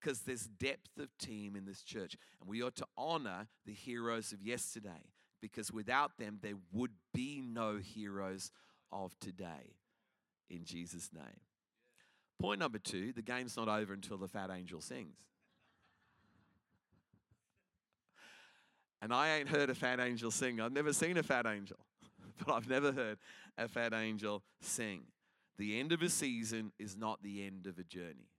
because 0.00 0.20
there's 0.20 0.46
depth 0.46 0.98
of 0.98 1.16
team 1.18 1.54
in 1.54 1.66
this 1.66 1.82
church. 1.82 2.16
And 2.40 2.48
we 2.48 2.62
ought 2.62 2.76
to 2.76 2.86
honor 2.96 3.46
the 3.66 3.72
heroes 3.72 4.32
of 4.32 4.42
yesterday 4.42 5.12
because 5.40 5.70
without 5.70 6.16
them, 6.18 6.38
there 6.40 6.56
would 6.72 6.92
be 7.12 7.42
no 7.42 7.76
heroes 7.76 8.50
of 8.90 9.18
today. 9.20 9.76
In 10.48 10.64
Jesus' 10.64 11.10
name. 11.12 11.40
Point 12.40 12.60
number 12.60 12.78
two 12.78 13.12
the 13.12 13.22
game's 13.22 13.56
not 13.56 13.68
over 13.68 13.92
until 13.92 14.16
the 14.16 14.28
fat 14.28 14.50
angel 14.50 14.80
sings. 14.80 15.16
And 19.04 19.12
I 19.12 19.36
ain't 19.36 19.50
heard 19.50 19.68
a 19.68 19.74
fat 19.74 20.00
angel 20.00 20.30
sing. 20.30 20.62
I've 20.62 20.72
never 20.72 20.94
seen 20.94 21.18
a 21.18 21.22
fat 21.22 21.44
angel, 21.44 21.76
but 22.38 22.54
I've 22.54 22.70
never 22.70 22.90
heard 22.90 23.18
a 23.58 23.68
fat 23.68 23.92
angel 23.92 24.42
sing. 24.62 25.02
The 25.58 25.78
end 25.78 25.92
of 25.92 26.00
a 26.00 26.08
season 26.08 26.72
is 26.78 26.96
not 26.96 27.22
the 27.22 27.44
end 27.44 27.66
of 27.66 27.78
a 27.78 27.84
journey. 27.84 28.30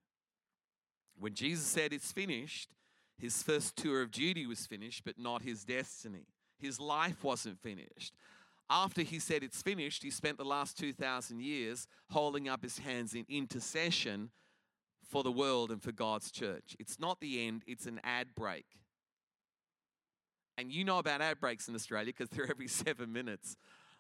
When 1.20 1.36
Jesus 1.36 1.68
said 1.68 1.94
it's 1.94 2.12
finished, 2.12 2.72
his 3.16 3.44
first 3.44 3.76
tour 3.76 4.02
of 4.02 4.10
duty 4.10 4.48
was 4.48 4.66
finished, 4.66 5.04
but 5.06 5.20
not 5.20 5.44
his 5.44 5.64
destiny. 5.64 6.26
His 6.58 6.80
life 6.80 7.24
wasn't 7.24 7.62
finished. 7.62 8.16
After 8.68 9.04
he 9.04 9.20
said 9.20 9.44
it's 9.44 9.62
finished, 9.62 10.02
he 10.02 10.10
spent 10.10 10.40
the 10.40 10.46
last 10.46 10.80
2,000 10.80 11.44
years 11.44 11.86
holding 12.10 12.50
up 12.50 12.64
his 12.64 12.80
hands 12.80 13.14
in 13.14 13.28
intercession 13.30 14.32
for 15.08 15.22
the 15.22 15.32
world 15.32 15.70
and 15.70 15.84
for 15.84 15.92
God's 15.92 16.32
church. 16.32 16.76
It's 16.80 17.00
not 17.00 17.20
the 17.20 17.46
end, 17.46 17.62
it's 17.68 17.86
an 17.86 18.02
ad 18.04 18.30
break. 18.34 18.66
And 20.58 20.72
you 20.72 20.84
know 20.84 21.00
about 21.00 21.22
ad 21.22 21.40
breaks 21.40 21.68
in 21.68 21.76
Australia 21.76 22.14
because 22.18 22.30
they're 22.30 22.50
every 22.50 22.68
seven 22.70 23.12
minutes 23.12 23.58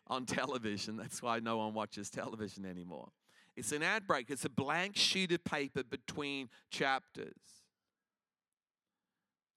on 0.08 0.26
television. 0.26 0.98
That's 0.98 1.22
why 1.22 1.40
no 1.40 1.58
one 1.58 1.74
watches 1.74 2.10
television 2.10 2.66
anymore. 2.66 3.10
It's 3.56 3.72
an 3.72 3.84
ad 3.84 4.06
break, 4.06 4.30
it's 4.30 4.46
a 4.46 4.50
blank 4.50 4.98
sheet 4.98 5.32
of 5.32 5.44
paper 5.44 5.84
between 5.84 6.50
chapters. 6.70 7.34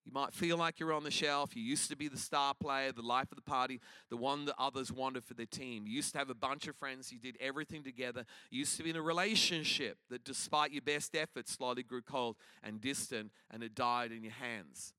You 0.09 0.15
might 0.15 0.33
feel 0.33 0.57
like 0.57 0.81
you're 0.81 0.95
on 0.95 1.05
the 1.05 1.11
shelf. 1.11 1.55
You 1.55 1.63
used 1.63 1.91
to 1.91 1.97
be 1.97 2.09
the 2.09 2.17
star 2.17 2.55
player, 2.55 2.93
the 2.93 3.03
life 3.03 3.31
of 3.31 3.37
the 3.37 3.43
party, 3.43 3.79
the 4.09 4.17
one 4.17 4.47
that 4.47 4.55
others 4.59 4.91
wanted 4.91 5.23
for 5.23 5.35
their 5.35 5.45
team. 5.45 5.87
You 5.87 5.93
used 5.93 6.13
to 6.13 6.19
have 6.19 6.31
a 6.31 6.35
bunch 6.35 6.67
of 6.67 6.77
friends. 6.77 7.13
You 7.13 7.19
did 7.19 7.37
everything 7.41 7.83
together. 7.83 8.25
You 8.51 8.61
used 8.61 8.79
to 8.79 8.83
be 8.83 8.89
in 8.89 8.97
a 8.97 9.03
relationship 9.03 9.99
that, 10.09 10.25
despite 10.25 10.73
your 10.73 10.81
best 10.81 11.15
efforts, 11.15 11.53
slowly 11.53 11.83
grew 11.83 12.01
cold 12.01 12.37
and 12.63 12.81
distant 12.81 13.33
and 13.51 13.63
it 13.63 13.75
died 13.75 14.11
in 14.11 14.23
your 14.23 14.33
hands. 14.33 14.95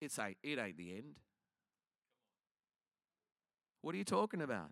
It's 0.00 0.16
a, 0.18 0.36
it 0.44 0.60
ain't 0.60 0.76
the 0.76 0.92
end. 0.92 1.16
What 3.82 3.94
are 3.94 3.98
you 3.98 4.04
talking 4.04 4.40
about? 4.40 4.70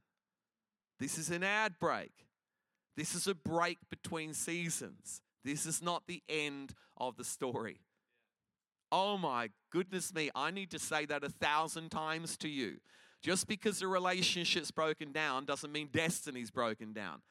This 0.99 1.19
is 1.19 1.31
an 1.31 1.43
ad 1.43 1.75
break. 1.79 2.13
This 2.97 3.15
is 3.15 3.27
a 3.27 3.35
break 3.35 3.79
between 3.91 4.35
seasons. 4.35 5.21
This 5.45 5.67
is 5.67 5.83
not 5.83 6.07
the 6.07 6.23
end 6.29 6.75
of 6.97 7.17
the 7.17 7.25
story. 7.25 7.81
Oh 8.93 9.17
my 9.17 9.51
goodness 9.71 10.13
me, 10.13 10.31
I 10.35 10.51
need 10.51 10.71
to 10.73 10.79
say 10.79 11.07
that 11.07 11.25
a 11.25 11.29
thousand 11.29 11.91
times 11.91 12.37
to 12.39 12.49
you. 12.49 12.79
Just 13.23 13.47
because 13.47 13.83
a 13.83 13.87
relationship's 13.87 14.71
broken 14.71 15.13
down 15.13 15.45
doesn't 15.45 15.73
mean 15.73 15.89
destiny's 15.93 16.51
broken 16.51 16.93
down. 16.93 17.23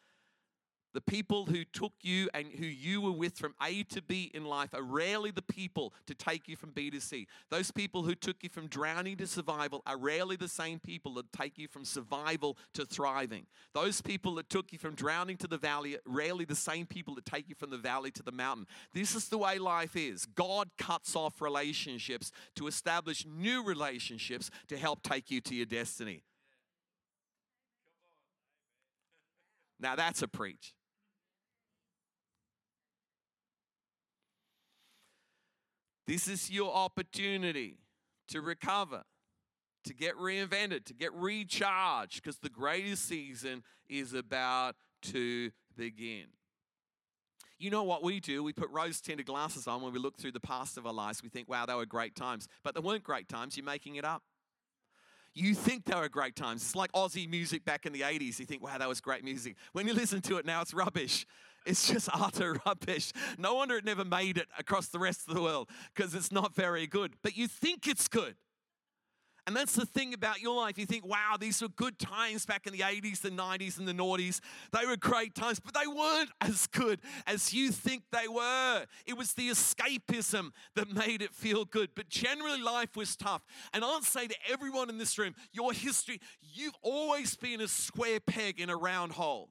The 0.94 1.02
people 1.02 1.46
who 1.46 1.64
took 1.66 1.94
you 2.02 2.30
and 2.34 2.48
who 2.48 2.66
you 2.66 3.02
were 3.02 3.12
with 3.12 3.38
from 3.38 3.54
A 3.62 3.84
to 3.84 4.02
B 4.02 4.32
in 4.34 4.46
life 4.46 4.74
are 4.74 4.82
rarely 4.82 5.30
the 5.30 5.44
people 5.44 5.94
to 6.08 6.16
take 6.16 6.48
you 6.48 6.56
from 6.56 6.72
B 6.72 6.90
to 6.90 7.00
C. 7.00 7.28
Those 7.52 7.70
people 7.70 8.04
who 8.04 8.16
took 8.16 8.38
you 8.42 8.50
from 8.50 8.68
drowning 8.68 9.18
to 9.18 9.28
survival 9.28 9.84
are 9.86 9.98
rarely 9.98 10.36
the 10.36 10.48
same 10.48 10.80
people 10.80 11.14
that 11.16 11.32
take 11.32 11.60
you 11.60 11.68
from 11.68 11.86
survival 11.86 12.58
to 12.74 12.86
thriving. 12.86 13.46
Those 13.74 14.02
people 14.02 14.36
that 14.36 14.50
took 14.50 14.74
you 14.74 14.80
from 14.80 14.96
drowning 14.96 15.38
to 15.38 15.48
the 15.48 15.60
valley 15.60 15.96
are 15.96 16.02
rarely 16.06 16.46
the 16.46 16.56
same 16.56 16.88
people 16.88 17.14
that 17.16 17.26
take 17.26 17.48
you 17.50 17.56
from 17.56 17.70
the 17.70 17.78
valley 17.78 18.10
to 18.12 18.24
the 18.24 18.32
mountain. 18.32 18.66
This 18.92 19.14
is 19.14 19.30
the 19.30 19.38
way 19.38 19.60
life 19.60 19.96
is. 19.96 20.26
God 20.26 20.70
cuts 20.80 21.16
off 21.16 21.40
relationships 21.40 22.32
to 22.56 22.66
establish 22.66 23.26
new 23.28 23.64
relationships 23.64 24.50
to 24.70 24.78
help 24.78 25.04
take 25.04 25.30
you 25.30 25.40
to 25.42 25.54
your 25.54 25.68
destiny. 25.68 26.24
Now 29.80 29.96
that's 29.96 30.24
a 30.24 30.28
preach. 30.28 30.74
This 36.10 36.28
is 36.28 36.50
your 36.50 36.74
opportunity 36.74 37.78
to 38.30 38.42
recover, 38.42 39.04
to 39.84 39.94
get 39.94 40.16
reinvented, 40.16 40.86
to 40.86 40.96
get 40.96 41.14
recharged, 41.14 42.16
because 42.16 42.40
the 42.40 42.50
greatest 42.50 43.08
season 43.08 43.62
is 43.88 44.16
about 44.16 44.76
to 45.04 45.52
begin. 45.78 46.26
You 47.60 47.70
know 47.70 47.84
what 47.84 48.02
we 48.02 48.20
do? 48.20 48.42
We 48.44 48.54
put 48.54 48.72
rose 48.72 49.00
tinted 49.02 49.28
glasses 49.28 49.68
on 49.68 49.84
when 49.84 49.94
we 49.94 50.00
look 50.00 50.18
through 50.18 50.32
the 50.32 50.40
past 50.40 50.80
of 50.80 50.88
our 50.88 50.94
lives. 50.94 51.22
We 51.22 51.30
think, 51.30 51.48
wow, 51.48 51.68
they 51.68 51.76
were 51.76 51.86
great 51.86 52.16
times. 52.16 52.48
But 52.64 52.74
they 52.74 52.82
weren't 52.82 53.04
great 53.04 53.30
times. 53.30 53.56
You're 53.56 53.68
making 53.68 53.98
it 53.98 54.04
up. 54.04 54.24
You 55.36 55.54
think 55.54 55.86
they 55.86 55.94
were 55.94 56.10
great 56.10 56.36
times. 56.36 56.64
It's 56.64 56.76
like 56.76 56.92
Aussie 56.94 57.30
music 57.30 57.64
back 57.66 57.86
in 57.86 57.94
the 57.94 58.02
80s. 58.02 58.40
You 58.40 58.48
think, 58.48 58.64
wow, 58.64 58.80
that 58.80 58.90
was 58.90 59.00
great 59.00 59.24
music. 59.24 59.58
When 59.74 59.88
you 59.88 59.94
listen 59.94 60.22
to 60.22 60.38
it 60.38 60.46
now, 60.48 60.62
it's 60.62 60.74
rubbish. 60.74 61.28
It's 61.66 61.88
just 61.88 62.10
utter 62.14 62.56
rubbish. 62.66 63.12
No 63.38 63.56
wonder 63.56 63.78
it 63.78 63.86
never 63.86 64.06
made 64.06 64.38
it 64.38 64.48
across 64.58 64.88
the 64.88 65.00
rest 65.00 65.28
of 65.28 65.36
the 65.36 65.42
world 65.42 65.70
because 65.94 66.16
it's 66.16 66.32
not 66.32 66.56
very 66.56 66.88
good. 66.88 67.14
But 67.22 67.38
you 67.38 67.48
think 67.48 67.88
it's 67.88 68.08
good. 68.08 68.36
And 69.50 69.56
that's 69.56 69.74
the 69.74 69.86
thing 69.88 70.14
about 70.14 70.42
your 70.42 70.56
life. 70.56 70.78
You 70.78 70.86
think, 70.86 71.04
wow, 71.04 71.36
these 71.40 71.60
were 71.60 71.70
good 71.70 71.98
times 71.98 72.46
back 72.46 72.68
in 72.68 72.74
the 72.74 72.82
80s, 72.82 73.22
the 73.22 73.32
90s, 73.32 73.80
and 73.80 73.88
the 73.88 73.94
noughties. 73.94 74.42
They 74.72 74.86
were 74.86 74.96
great 74.96 75.34
times, 75.34 75.60
but 75.60 75.74
they 75.74 75.88
weren't 75.88 76.30
as 76.42 76.68
good 76.68 77.00
as 77.26 77.52
you 77.52 77.72
think 77.72 78.04
they 78.12 78.28
were. 78.28 78.86
It 79.08 79.18
was 79.18 79.34
the 79.34 79.50
escapism 79.50 80.52
that 80.76 80.94
made 80.94 81.24
it 81.24 81.34
feel 81.34 81.66
good. 81.66 81.90
But 81.96 82.10
generally, 82.10 82.62
life 82.62 82.96
was 82.96 83.16
tough. 83.16 83.42
And 83.74 83.84
I'll 83.84 84.04
say 84.04 84.28
to 84.28 84.36
everyone 84.48 84.88
in 84.88 85.00
this 85.00 85.18
room, 85.18 85.34
your 85.52 85.74
history, 85.74 86.22
you've 86.42 86.76
always 86.84 87.36
been 87.36 87.60
a 87.60 87.68
square 87.68 88.20
peg 88.20 88.60
in 88.60 88.70
a 88.70 88.78
round 88.78 89.14
hole. 89.14 89.50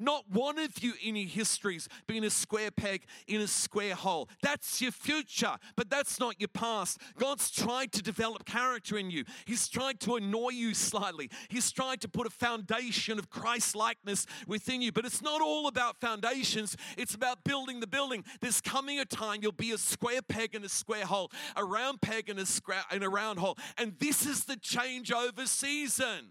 Not 0.00 0.24
one 0.30 0.58
of 0.58 0.82
you 0.82 0.94
in 1.02 1.14
your 1.14 1.28
history's 1.28 1.86
been 2.06 2.24
a 2.24 2.30
square 2.30 2.70
peg 2.70 3.04
in 3.26 3.42
a 3.42 3.46
square 3.46 3.94
hole. 3.94 4.30
That's 4.42 4.80
your 4.80 4.92
future, 4.92 5.56
but 5.76 5.90
that's 5.90 6.18
not 6.18 6.40
your 6.40 6.48
past. 6.48 6.98
God's 7.18 7.50
tried 7.50 7.92
to 7.92 8.02
develop 8.02 8.46
character 8.46 8.96
in 8.96 9.10
you. 9.10 9.24
He's 9.44 9.68
tried 9.68 10.00
to 10.00 10.16
annoy 10.16 10.50
you 10.50 10.72
slightly. 10.72 11.30
He's 11.50 11.70
tried 11.70 12.00
to 12.00 12.08
put 12.08 12.26
a 12.26 12.30
foundation 12.30 13.18
of 13.18 13.28
Christ 13.28 13.76
likeness 13.76 14.26
within 14.46 14.80
you. 14.80 14.90
But 14.90 15.04
it's 15.04 15.20
not 15.20 15.42
all 15.42 15.66
about 15.66 16.00
foundations, 16.00 16.78
it's 16.96 17.14
about 17.14 17.44
building 17.44 17.80
the 17.80 17.86
building. 17.86 18.24
There's 18.40 18.62
coming 18.62 19.00
a 19.00 19.04
time 19.04 19.40
you'll 19.42 19.52
be 19.52 19.72
a 19.72 19.78
square 19.78 20.22
peg 20.22 20.54
in 20.54 20.64
a 20.64 20.68
square 20.70 21.04
hole, 21.04 21.30
a 21.56 21.64
round 21.64 22.00
peg 22.00 22.30
in 22.30 22.38
a, 22.38 22.46
square, 22.46 22.84
in 22.90 23.02
a 23.02 23.08
round 23.10 23.38
hole. 23.38 23.58
And 23.76 23.94
this 23.98 24.24
is 24.24 24.44
the 24.44 24.56
changeover 24.56 25.46
season. 25.46 26.30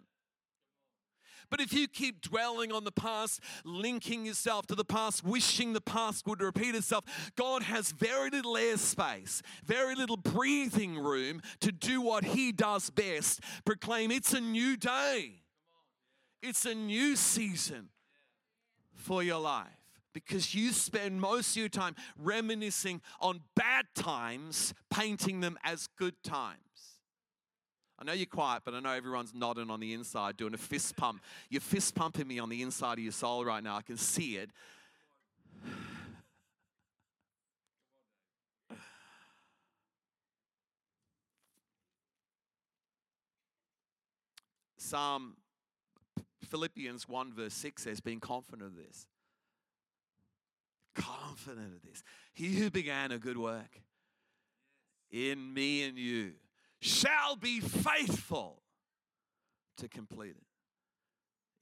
But 1.49 1.61
if 1.61 1.73
you 1.73 1.87
keep 1.87 2.21
dwelling 2.21 2.71
on 2.71 2.83
the 2.83 2.91
past, 2.91 3.41
linking 3.63 4.25
yourself 4.25 4.67
to 4.67 4.75
the 4.75 4.85
past, 4.85 5.23
wishing 5.23 5.73
the 5.73 5.81
past 5.81 6.27
would 6.27 6.41
repeat 6.41 6.75
itself, 6.75 7.05
God 7.35 7.63
has 7.63 7.91
very 7.91 8.29
little 8.29 8.53
airspace, 8.53 9.41
very 9.65 9.95
little 9.95 10.17
breathing 10.17 10.97
room 10.97 11.41
to 11.61 11.71
do 11.71 12.01
what 12.01 12.23
He 12.23 12.51
does 12.51 12.89
best 12.89 13.41
proclaim 13.65 14.11
it's 14.11 14.33
a 14.33 14.41
new 14.41 14.77
day, 14.77 15.41
it's 16.41 16.65
a 16.65 16.75
new 16.75 17.15
season 17.15 17.89
for 18.93 19.23
your 19.23 19.39
life 19.39 19.67
because 20.13 20.53
you 20.53 20.71
spend 20.71 21.21
most 21.21 21.51
of 21.51 21.57
your 21.57 21.69
time 21.69 21.95
reminiscing 22.17 23.01
on 23.19 23.41
bad 23.55 23.85
times, 23.95 24.73
painting 24.89 25.39
them 25.39 25.57
as 25.63 25.87
good 25.97 26.21
times. 26.23 26.59
I 27.99 28.05
know 28.05 28.13
you're 28.13 28.27
quiet, 28.27 28.61
but 28.63 28.73
I 28.73 28.79
know 28.79 28.93
everyone's 28.93 29.33
nodding 29.35 29.69
on 29.69 29.81
the 29.81 29.93
inside, 29.93 30.37
doing 30.37 30.53
a 30.53 30.57
fist 30.57 30.95
pump. 30.95 31.21
You're 31.49 31.59
fist 31.59 31.95
pumping 31.95 32.27
me 32.27 32.39
on 32.39 32.47
the 32.47 32.61
inside 32.61 32.93
of 32.93 33.03
your 33.03 33.11
soul 33.11 33.43
right 33.43 33.61
now. 33.61 33.75
I 33.75 33.81
can 33.81 33.97
see 33.97 34.37
it. 34.37 34.51
Psalm 44.77 45.35
Philippians 46.45 47.07
1 47.07 47.33
verse 47.33 47.53
6 47.53 47.83
says, 47.83 47.99
being 47.99 48.21
confident 48.21 48.63
of 48.63 48.75
this. 48.75 49.05
Confident 50.95 51.75
of 51.75 51.81
this. 51.87 52.01
He 52.33 52.55
who 52.55 52.71
began 52.71 53.11
a 53.11 53.19
good 53.19 53.37
work 53.37 53.81
in 55.11 55.53
me 55.53 55.83
and 55.83 55.97
you 55.97 56.31
shall 56.79 57.35
be 57.35 57.59
faithful 57.59 58.61
to 59.77 59.87
complete 59.87 60.35
it. 60.37 60.43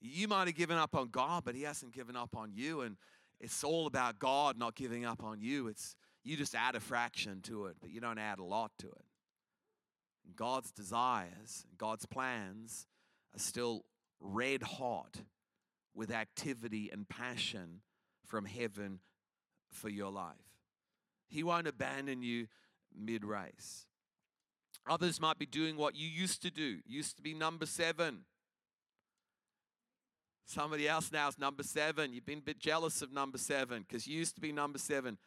You 0.00 0.28
might 0.28 0.46
have 0.46 0.56
given 0.56 0.76
up 0.76 0.94
on 0.94 1.08
God, 1.08 1.44
but 1.44 1.54
He 1.54 1.62
hasn't 1.62 1.92
given 1.92 2.16
up 2.16 2.36
on 2.36 2.52
you. 2.54 2.82
And 2.82 2.96
it's 3.40 3.64
all 3.64 3.86
about 3.86 4.18
God 4.18 4.58
not 4.58 4.74
giving 4.74 5.04
up 5.04 5.24
on 5.24 5.40
you. 5.40 5.68
It's 5.68 5.96
you 6.24 6.36
just 6.36 6.54
add 6.54 6.74
a 6.74 6.80
fraction 6.80 7.40
to 7.42 7.66
it, 7.66 7.76
but 7.80 7.90
you 7.90 8.00
don't 8.00 8.18
add 8.18 8.38
a 8.38 8.44
lot 8.44 8.72
to 8.78 8.86
it. 8.86 9.04
God's 10.36 10.70
desires, 10.70 11.66
God's 11.76 12.06
plans 12.06 12.86
are 13.34 13.38
still 13.38 13.84
red 14.20 14.62
hot 14.62 15.16
with 15.94 16.10
activity 16.10 16.90
and 16.92 17.08
passion 17.08 17.80
from 18.26 18.44
heaven 18.44 19.00
for 19.70 19.88
your 19.88 20.10
life. 20.10 20.34
He 21.28 21.42
won't 21.42 21.66
abandon 21.66 22.22
you 22.22 22.46
mid 22.96 23.24
race. 23.24 23.86
Others 24.88 25.20
might 25.20 25.38
be 25.38 25.46
doing 25.46 25.76
what 25.76 25.94
you 25.94 26.08
used 26.08 26.42
to 26.42 26.50
do, 26.50 26.78
used 26.86 27.16
to 27.16 27.22
be 27.22 27.34
number 27.34 27.66
seven. 27.66 28.20
Somebody 30.46 30.88
else 30.88 31.12
now 31.12 31.28
is 31.28 31.38
number 31.38 31.62
seven. 31.62 32.14
You've 32.14 32.24
been 32.24 32.38
a 32.38 32.42
bit 32.42 32.58
jealous 32.58 33.02
of 33.02 33.12
number 33.12 33.36
seven 33.36 33.84
because 33.86 34.06
you 34.06 34.18
used 34.18 34.34
to 34.36 34.40
be 34.40 34.50
number 34.50 34.78
seven. 34.78 35.18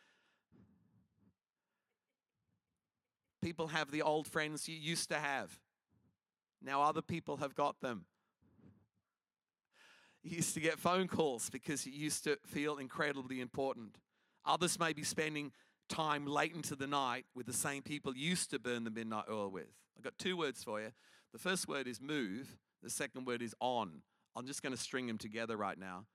People 3.40 3.68
have 3.68 3.92
the 3.92 4.02
old 4.02 4.28
friends 4.28 4.68
you 4.68 4.76
used 4.76 5.10
to 5.10 5.18
have. 5.18 5.60
Now 6.60 6.82
other 6.82 7.04
people 7.04 7.38
have 7.38 7.54
got 7.54 7.80
them. 7.82 8.06
You 10.24 10.38
used 10.38 10.56
to 10.56 10.60
get 10.60 10.80
phone 10.80 11.08
calls 11.08 11.50
because 11.52 11.86
you 11.86 11.94
used 11.94 12.24
to 12.24 12.38
feel 12.46 12.78
incredibly 12.78 13.42
important. 13.42 13.98
Others 14.46 14.80
may 14.80 14.94
be 14.94 15.04
spending 15.04 15.52
time 15.92 16.26
late 16.26 16.56
into 16.56 16.76
the 16.76 16.88
night 16.88 17.26
with 17.36 17.46
the 17.46 17.54
same 17.54 17.84
people 17.84 18.16
used 18.16 18.50
to 18.52 18.60
burn 18.60 18.86
the 18.86 18.90
midnight 18.90 19.26
oil 19.30 19.50
with. 19.50 19.68
I've 19.98 20.04
got 20.04 20.18
two 20.18 20.38
words 20.38 20.64
for 20.64 20.80
you. 20.80 20.92
The 21.34 21.40
first 21.40 21.68
word 21.68 21.88
is 21.88 22.02
move, 22.02 22.58
the 22.82 22.90
second 22.90 23.28
word 23.28 23.42
is 23.42 23.54
on. 23.60 24.02
I'm 24.36 24.48
just 24.48 24.64
going 24.64 24.74
to 24.74 24.82
string 24.82 25.08
them 25.08 25.18
together 25.18 25.58
right 25.58 25.78
now. 25.78 26.06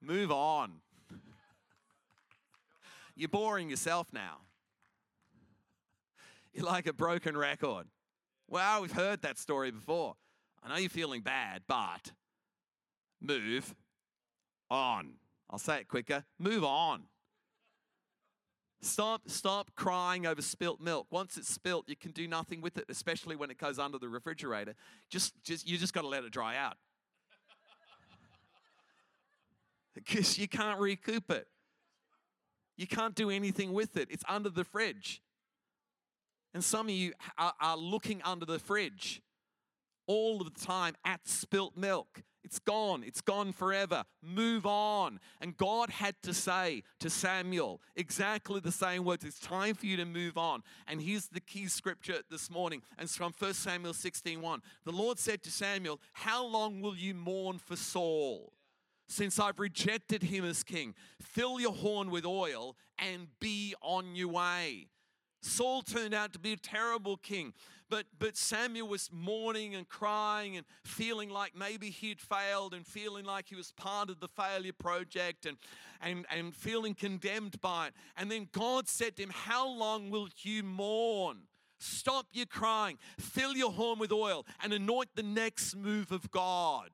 move 0.00 0.30
on. 0.30 0.74
You're 3.16 3.28
boring 3.28 3.68
yourself 3.68 4.06
now. 4.12 4.38
You're 6.54 6.66
like 6.66 6.86
a 6.86 6.92
broken 6.92 7.36
record. 7.36 7.86
Well, 8.48 8.80
we've 8.80 8.92
heard 8.92 9.22
that 9.22 9.38
story 9.38 9.72
before. 9.72 10.14
I 10.62 10.68
know 10.68 10.76
you're 10.76 10.88
feeling 10.88 11.20
bad, 11.20 11.62
but 11.66 12.12
move 13.20 13.74
on. 14.70 15.14
I'll 15.50 15.58
say 15.58 15.80
it 15.80 15.88
quicker. 15.88 16.24
Move 16.38 16.64
on. 16.64 17.02
Stop, 18.82 19.22
stop 19.26 19.70
crying 19.74 20.26
over 20.26 20.42
spilt 20.42 20.80
milk. 20.80 21.06
Once 21.10 21.36
it's 21.36 21.52
spilt, 21.52 21.88
you 21.88 21.96
can 21.96 22.12
do 22.12 22.28
nothing 22.28 22.60
with 22.60 22.76
it, 22.78 22.84
especially 22.88 23.34
when 23.34 23.50
it 23.50 23.58
goes 23.58 23.78
under 23.78 23.98
the 23.98 24.08
refrigerator. 24.08 24.74
Just, 25.10 25.32
just 25.42 25.66
you 25.66 25.78
just 25.78 25.94
got 25.94 26.02
to 26.02 26.08
let 26.08 26.24
it 26.24 26.32
dry 26.32 26.56
out. 26.56 26.76
Because 29.94 30.38
you 30.38 30.46
can't 30.46 30.78
recoup 30.78 31.30
it. 31.30 31.48
You 32.76 32.86
can't 32.86 33.14
do 33.14 33.30
anything 33.30 33.72
with 33.72 33.96
it. 33.96 34.08
It's 34.10 34.24
under 34.28 34.50
the 34.50 34.62
fridge. 34.62 35.22
And 36.52 36.62
some 36.62 36.88
of 36.88 36.94
you 36.94 37.12
are, 37.38 37.54
are 37.60 37.76
looking 37.76 38.20
under 38.22 38.44
the 38.44 38.58
fridge 38.58 39.22
all 40.06 40.40
of 40.40 40.52
the 40.52 40.60
time 40.60 40.94
at 41.04 41.26
spilt 41.26 41.76
milk. 41.76 42.22
It's 42.46 42.60
gone. 42.60 43.02
It's 43.04 43.20
gone 43.20 43.52
forever. 43.52 44.04
Move 44.22 44.66
on. 44.66 45.18
And 45.40 45.56
God 45.56 45.90
had 45.90 46.14
to 46.22 46.32
say 46.32 46.84
to 47.00 47.10
Samuel 47.10 47.80
exactly 47.96 48.60
the 48.60 48.70
same 48.70 49.04
words. 49.04 49.24
It's 49.24 49.40
time 49.40 49.74
for 49.74 49.86
you 49.86 49.96
to 49.96 50.04
move 50.04 50.38
on. 50.38 50.62
And 50.86 51.02
here's 51.02 51.26
the 51.26 51.40
key 51.40 51.66
scripture 51.66 52.20
this 52.30 52.48
morning. 52.48 52.82
And 52.96 53.06
it's 53.06 53.16
from 53.16 53.34
1 53.36 53.52
Samuel 53.52 53.94
16 53.94 54.40
1. 54.40 54.62
The 54.84 54.92
Lord 54.92 55.18
said 55.18 55.42
to 55.42 55.50
Samuel, 55.50 56.00
How 56.12 56.46
long 56.46 56.80
will 56.80 56.94
you 56.94 57.14
mourn 57.14 57.58
for 57.58 57.74
Saul? 57.74 58.52
Since 59.08 59.40
I've 59.40 59.58
rejected 59.58 60.22
him 60.22 60.44
as 60.44 60.62
king, 60.62 60.94
fill 61.20 61.58
your 61.58 61.72
horn 61.72 62.12
with 62.12 62.24
oil 62.24 62.76
and 62.96 63.26
be 63.40 63.74
on 63.82 64.14
your 64.14 64.28
way. 64.28 64.86
Saul 65.46 65.82
turned 65.82 66.14
out 66.14 66.32
to 66.32 66.38
be 66.38 66.52
a 66.52 66.56
terrible 66.56 67.16
king. 67.16 67.52
But, 67.88 68.06
but 68.18 68.36
Samuel 68.36 68.88
was 68.88 69.10
mourning 69.12 69.76
and 69.76 69.88
crying 69.88 70.56
and 70.56 70.66
feeling 70.82 71.30
like 71.30 71.54
maybe 71.56 71.90
he'd 71.90 72.20
failed 72.20 72.74
and 72.74 72.84
feeling 72.84 73.24
like 73.24 73.48
he 73.48 73.54
was 73.54 73.70
part 73.72 74.10
of 74.10 74.18
the 74.18 74.26
failure 74.26 74.72
project 74.72 75.46
and, 75.46 75.56
and, 76.00 76.26
and 76.28 76.54
feeling 76.54 76.94
condemned 76.94 77.60
by 77.60 77.88
it. 77.88 77.94
And 78.16 78.30
then 78.30 78.48
God 78.50 78.88
said 78.88 79.16
to 79.16 79.22
him, 79.22 79.30
How 79.30 79.68
long 79.68 80.10
will 80.10 80.28
you 80.38 80.64
mourn? 80.64 81.42
Stop 81.78 82.26
your 82.32 82.46
crying, 82.46 82.98
fill 83.20 83.54
your 83.54 83.70
horn 83.70 83.98
with 83.98 84.10
oil, 84.10 84.46
and 84.62 84.72
anoint 84.72 85.10
the 85.14 85.22
next 85.22 85.76
move 85.76 86.10
of 86.10 86.30
God. 86.30 86.90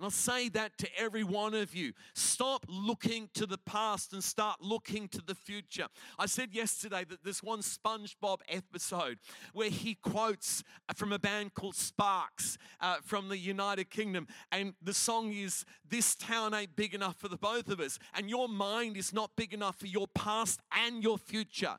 And 0.00 0.06
I'll 0.06 0.10
say 0.10 0.48
that 0.48 0.78
to 0.78 0.88
every 0.98 1.24
one 1.24 1.52
of 1.52 1.74
you. 1.74 1.92
Stop 2.14 2.64
looking 2.70 3.28
to 3.34 3.44
the 3.44 3.58
past 3.58 4.14
and 4.14 4.24
start 4.24 4.62
looking 4.62 5.08
to 5.08 5.20
the 5.20 5.34
future. 5.34 5.88
I 6.18 6.24
said 6.24 6.54
yesterday 6.54 7.04
that 7.10 7.22
this 7.22 7.42
one 7.42 7.60
SpongeBob 7.60 8.38
episode 8.48 9.18
where 9.52 9.68
he 9.68 9.96
quotes 9.96 10.64
from 10.96 11.12
a 11.12 11.18
band 11.18 11.52
called 11.52 11.74
Sparks 11.74 12.56
uh, 12.80 12.96
from 13.04 13.28
the 13.28 13.36
United 13.36 13.90
Kingdom, 13.90 14.26
and 14.50 14.72
the 14.80 14.94
song 14.94 15.34
is, 15.34 15.66
This 15.86 16.14
town 16.14 16.54
ain't 16.54 16.76
big 16.76 16.94
enough 16.94 17.16
for 17.18 17.28
the 17.28 17.36
both 17.36 17.68
of 17.68 17.78
us, 17.78 17.98
and 18.14 18.30
your 18.30 18.48
mind 18.48 18.96
is 18.96 19.12
not 19.12 19.32
big 19.36 19.52
enough 19.52 19.76
for 19.76 19.86
your 19.86 20.08
past 20.08 20.60
and 20.72 21.02
your 21.02 21.18
future. 21.18 21.76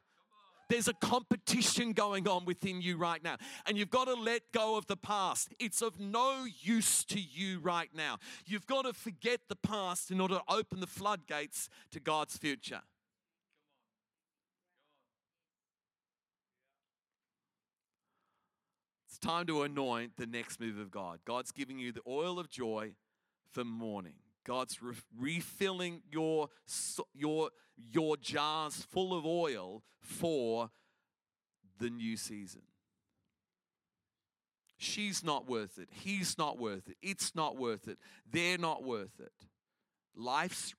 There's 0.72 0.88
a 0.88 0.94
competition 0.94 1.92
going 1.92 2.30
on 2.30 2.46
within 2.46 2.82
you 2.82 2.96
right 2.96 3.22
now, 3.22 3.36
and 3.66 3.78
you've 3.78 3.90
got 3.90 4.06
to 4.06 4.14
let 4.14 4.54
go 4.54 4.78
of 4.78 4.88
the 4.88 4.96
past. 4.96 5.54
It's 5.60 5.82
of 5.82 6.00
no 6.00 6.46
use 6.62 7.04
to 7.06 7.20
you 7.20 7.60
right 7.60 7.90
now. 7.94 8.20
You've 8.46 8.66
got 8.68 8.84
to 8.84 8.94
forget 8.94 9.42
the 9.50 9.58
past 9.58 10.12
in 10.12 10.22
order 10.22 10.36
to 10.36 10.44
open 10.48 10.80
the 10.80 10.88
floodgates 10.88 11.68
to 11.92 12.00
God's 12.00 12.38
future. 12.38 12.80
It's 19.10 19.20
time 19.20 19.48
to 19.48 19.64
anoint 19.64 20.16
the 20.16 20.26
next 20.26 20.62
move 20.62 20.80
of 20.80 20.90
God. 20.90 21.20
God's 21.26 21.52
giving 21.52 21.80
you 21.80 21.92
the 21.92 22.00
oil 22.08 22.40
of 22.40 22.50
joy 22.50 22.94
for 23.52 23.66
mourning. 23.66 24.16
God's 24.46 24.82
re- 24.82 24.96
refilling 25.18 26.02
your, 26.12 26.50
your, 27.14 27.50
your 27.76 28.18
jars 28.18 28.86
full 28.90 29.18
of 29.18 29.26
oil 29.26 29.84
for 30.02 30.72
the 31.80 31.90
new 31.90 32.18
season. 32.18 32.62
She's 34.78 35.24
not 35.24 35.48
worth 35.48 35.78
it. 35.78 35.90
He's 35.92 36.38
not 36.38 36.58
worth 36.58 36.90
it. 36.90 36.98
It's 37.04 37.36
not 37.36 37.56
worth 37.56 37.88
it. 37.88 38.00
They're 38.30 38.58
not 38.58 38.84
worth 38.84 39.20
it. 39.20 39.32
Life's 40.16 40.74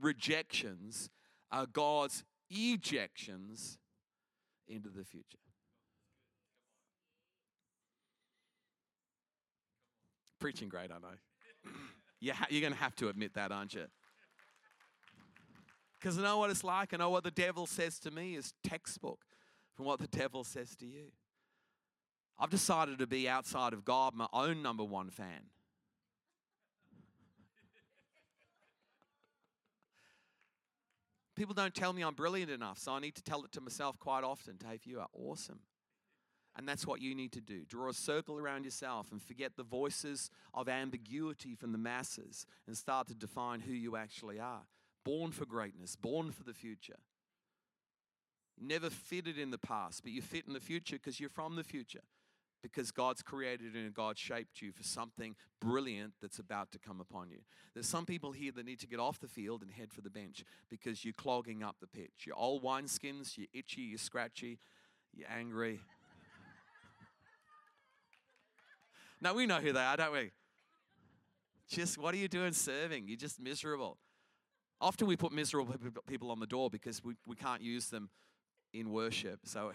rejections 0.00 1.10
are 1.50 1.66
God's 1.66 2.24
ejections 2.52 3.78
into 4.68 4.88
the 4.88 5.04
future. 5.04 5.38
Preaching 10.38 10.68
great, 10.68 10.90
I 10.90 10.98
know. 10.98 11.72
You 12.24 12.32
ha- 12.32 12.46
you're 12.48 12.62
going 12.62 12.72
to 12.72 12.78
have 12.78 12.96
to 12.96 13.08
admit 13.08 13.34
that, 13.34 13.52
aren't 13.52 13.74
you? 13.74 13.84
Because 16.00 16.18
I 16.18 16.22
know 16.22 16.38
what 16.38 16.48
it's 16.48 16.64
like. 16.64 16.94
I 16.94 16.96
know 16.96 17.10
what 17.10 17.22
the 17.22 17.30
devil 17.30 17.66
says 17.66 17.98
to 18.00 18.10
me 18.10 18.34
is 18.34 18.54
textbook 18.64 19.20
from 19.74 19.84
what 19.84 19.98
the 19.98 20.06
devil 20.06 20.42
says 20.42 20.74
to 20.76 20.86
you. 20.86 21.12
I've 22.38 22.48
decided 22.48 22.98
to 22.98 23.06
be 23.06 23.28
outside 23.28 23.74
of 23.74 23.84
God 23.84 24.14
my 24.14 24.26
own 24.32 24.62
number 24.62 24.84
one 24.84 25.10
fan. 25.10 25.50
People 31.36 31.52
don't 31.52 31.74
tell 31.74 31.92
me 31.92 32.02
I'm 32.02 32.14
brilliant 32.14 32.50
enough, 32.50 32.78
so 32.78 32.92
I 32.92 33.00
need 33.00 33.16
to 33.16 33.22
tell 33.22 33.44
it 33.44 33.52
to 33.52 33.60
myself 33.60 33.98
quite 33.98 34.24
often. 34.24 34.56
Dave, 34.56 34.86
you 34.86 35.00
are 35.00 35.08
awesome. 35.12 35.58
And 36.56 36.68
that's 36.68 36.86
what 36.86 37.00
you 37.00 37.14
need 37.14 37.32
to 37.32 37.40
do. 37.40 37.64
Draw 37.64 37.88
a 37.88 37.94
circle 37.94 38.38
around 38.38 38.64
yourself 38.64 39.10
and 39.10 39.20
forget 39.20 39.56
the 39.56 39.64
voices 39.64 40.30
of 40.52 40.68
ambiguity 40.68 41.54
from 41.54 41.72
the 41.72 41.78
masses 41.78 42.46
and 42.66 42.76
start 42.76 43.08
to 43.08 43.14
define 43.14 43.60
who 43.60 43.72
you 43.72 43.96
actually 43.96 44.38
are. 44.38 44.62
Born 45.04 45.32
for 45.32 45.46
greatness, 45.46 45.96
born 45.96 46.30
for 46.30 46.44
the 46.44 46.54
future. 46.54 46.98
Never 48.60 48.88
fitted 48.88 49.36
in 49.36 49.50
the 49.50 49.58
past, 49.58 50.02
but 50.04 50.12
you 50.12 50.22
fit 50.22 50.44
in 50.46 50.52
the 50.52 50.60
future 50.60 50.96
because 50.96 51.18
you're 51.18 51.28
from 51.28 51.56
the 51.56 51.64
future. 51.64 52.02
Because 52.62 52.90
God's 52.92 53.20
created 53.20 53.74
and 53.74 53.92
God 53.92 54.16
shaped 54.16 54.62
you 54.62 54.72
for 54.72 54.84
something 54.84 55.34
brilliant 55.60 56.14
that's 56.22 56.38
about 56.38 56.70
to 56.72 56.78
come 56.78 56.98
upon 56.98 57.30
you. 57.30 57.40
There's 57.74 57.88
some 57.88 58.06
people 58.06 58.32
here 58.32 58.52
that 58.52 58.64
need 58.64 58.80
to 58.80 58.86
get 58.86 59.00
off 59.00 59.20
the 59.20 59.28
field 59.28 59.60
and 59.60 59.70
head 59.70 59.92
for 59.92 60.00
the 60.00 60.08
bench 60.08 60.44
because 60.70 61.04
you're 61.04 61.12
clogging 61.12 61.62
up 61.62 61.76
the 61.80 61.86
pitch. 61.86 62.24
You're 62.24 62.38
old 62.38 62.62
wineskins, 62.62 63.36
you're 63.36 63.48
itchy, 63.52 63.82
you're 63.82 63.98
scratchy, 63.98 64.58
you're 65.12 65.28
angry. 65.28 65.80
Now 69.24 69.32
we 69.32 69.46
know 69.46 69.58
who 69.58 69.72
they 69.72 69.80
are, 69.80 69.96
don't 69.96 70.12
we? 70.12 70.32
Just 71.66 71.96
what 71.96 72.12
are 72.12 72.18
you 72.18 72.28
doing 72.28 72.52
serving? 72.52 73.08
You're 73.08 73.16
just 73.16 73.40
miserable. 73.40 73.96
Often 74.82 75.06
we 75.06 75.16
put 75.16 75.32
miserable 75.32 75.74
people 76.06 76.30
on 76.30 76.40
the 76.40 76.46
door 76.46 76.68
because 76.68 77.02
we, 77.02 77.14
we 77.26 77.34
can't 77.34 77.62
use 77.62 77.88
them 77.88 78.10
in 78.74 78.90
worship. 78.90 79.40
So, 79.44 79.72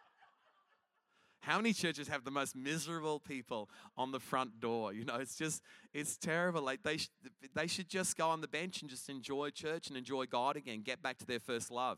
how 1.40 1.56
many 1.56 1.72
churches 1.72 2.08
have 2.08 2.24
the 2.24 2.30
most 2.30 2.54
miserable 2.54 3.18
people 3.18 3.70
on 3.96 4.12
the 4.12 4.20
front 4.20 4.60
door? 4.60 4.92
You 4.92 5.06
know, 5.06 5.16
it's 5.16 5.36
just, 5.36 5.62
it's 5.94 6.18
terrible. 6.18 6.60
Like 6.60 6.82
they, 6.82 6.98
sh- 6.98 7.08
they 7.54 7.66
should 7.66 7.88
just 7.88 8.14
go 8.14 8.28
on 8.28 8.42
the 8.42 8.48
bench 8.48 8.82
and 8.82 8.90
just 8.90 9.08
enjoy 9.08 9.48
church 9.50 9.88
and 9.88 9.96
enjoy 9.96 10.26
God 10.26 10.56
again, 10.56 10.82
get 10.84 11.00
back 11.00 11.16
to 11.18 11.24
their 11.24 11.40
first 11.40 11.70
love. 11.70 11.96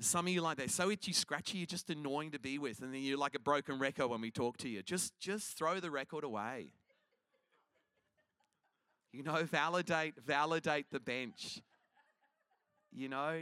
Some 0.00 0.26
of 0.26 0.32
you 0.32 0.40
like 0.40 0.56
that, 0.56 0.70
so 0.70 0.90
itchy, 0.90 1.12
scratchy, 1.12 1.58
you're 1.58 1.66
just 1.66 1.88
annoying 1.90 2.32
to 2.32 2.38
be 2.38 2.58
with, 2.58 2.80
and 2.80 2.92
then 2.92 3.02
you're 3.02 3.18
like 3.18 3.34
a 3.34 3.40
broken 3.40 3.78
record 3.78 4.08
when 4.08 4.20
we 4.20 4.30
talk 4.30 4.56
to 4.58 4.68
you. 4.68 4.82
Just, 4.82 5.18
just 5.20 5.56
throw 5.56 5.80
the 5.80 5.90
record 5.90 6.24
away. 6.24 6.72
You 9.12 9.22
know, 9.22 9.44
validate, 9.44 10.14
validate 10.24 10.86
the 10.90 10.98
bench. 10.98 11.60
You 12.90 13.08
know. 13.08 13.40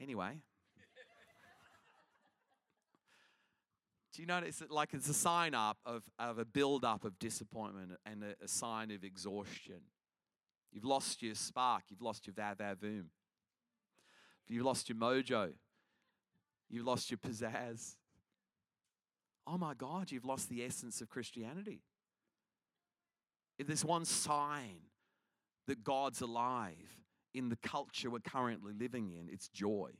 Anyway. 0.00 0.40
Do 4.14 4.22
you 4.22 4.26
notice 4.26 4.56
that 4.56 4.72
like 4.72 4.94
it's 4.94 5.08
a 5.08 5.14
sign 5.14 5.54
up 5.54 5.78
of, 5.86 6.02
of 6.18 6.38
a 6.38 6.44
build 6.44 6.84
up 6.84 7.04
of 7.04 7.18
disappointment 7.20 7.92
and 8.04 8.24
a, 8.24 8.44
a 8.44 8.48
sign 8.48 8.90
of 8.90 9.04
exhaustion? 9.04 9.80
You've 10.72 10.84
lost 10.84 11.22
your 11.22 11.34
spark, 11.34 11.84
you've 11.88 12.02
lost 12.02 12.26
your 12.26 12.34
va 12.34 12.56
va 12.58 12.74
voom. 12.74 13.04
You've 14.48 14.64
lost 14.64 14.88
your 14.88 14.96
mojo. 14.96 15.52
You've 16.70 16.86
lost 16.86 17.10
your 17.10 17.18
pizzazz. 17.18 17.96
Oh 19.46 19.58
my 19.58 19.74
God, 19.74 20.10
you've 20.10 20.24
lost 20.24 20.48
the 20.48 20.64
essence 20.64 21.00
of 21.00 21.08
Christianity. 21.08 21.82
If 23.58 23.66
there's 23.66 23.84
one 23.84 24.04
sign 24.04 24.80
that 25.66 25.82
God's 25.82 26.20
alive 26.20 27.02
in 27.34 27.48
the 27.48 27.56
culture 27.56 28.10
we're 28.10 28.20
currently 28.20 28.72
living 28.78 29.10
in, 29.10 29.28
it's 29.30 29.48
joy 29.48 29.90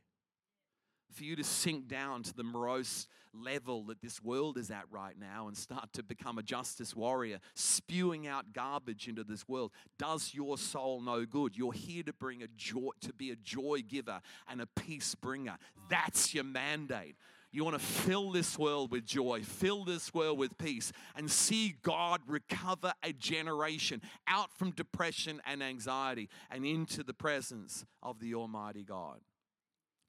for 1.13 1.25
you 1.25 1.37
to 1.37 1.45
sink 1.45 1.89
down 1.89 2.23
to 2.25 2.35
the 2.35 2.43
morose 2.43 3.07
level 3.35 3.85
that 3.85 4.01
this 4.01 4.23
world 4.23 4.57
is 4.57 4.71
at 4.71 4.85
right 4.91 5.19
now 5.19 5.49
and 5.49 5.57
start 5.57 5.93
to 5.93 6.03
become 6.03 6.39
a 6.39 6.43
justice 6.43 6.95
warrior, 6.95 7.39
spewing 7.55 8.27
out 8.27 8.53
garbage 8.53 9.09
into 9.09 9.25
this 9.25 9.49
world, 9.49 9.73
does 9.99 10.33
your 10.35 10.59
soul 10.59 11.01
no 11.01 11.25
good. 11.25 11.57
You're 11.57 11.73
here 11.73 12.03
to 12.05 12.13
bring 12.13 12.43
a 12.43 12.49
joy, 12.57 12.91
to 13.03 13.13
be 13.13 13.31
a 13.31 13.37
joy 13.37 13.83
giver 13.87 14.21
and 14.49 14.61
a 14.61 14.67
peace 14.67 15.15
bringer. 15.15 15.57
That's 15.89 16.35
your 16.35 16.45
mandate. 16.45 17.17
You 17.51 17.65
want 17.65 17.79
to 17.79 17.85
fill 17.85 18.31
this 18.31 18.59
world 18.59 18.93
with 18.93 19.07
joy, 19.07 19.43
fill 19.43 19.85
this 19.85 20.13
world 20.13 20.39
with 20.39 20.59
peace, 20.59 20.93
and 21.17 21.31
see 21.31 21.77
God 21.83 22.21
recover 22.27 22.93
a 23.03 23.13
generation 23.15 24.03
out 24.27 24.53
from 24.53 24.73
depression 24.73 25.41
and 25.47 25.63
anxiety 25.63 26.29
and 26.51 26.67
into 26.67 27.03
the 27.03 27.15
presence 27.15 27.87
of 28.03 28.21
the 28.21 28.35
Almighty 28.35 28.85
God. 28.85 29.21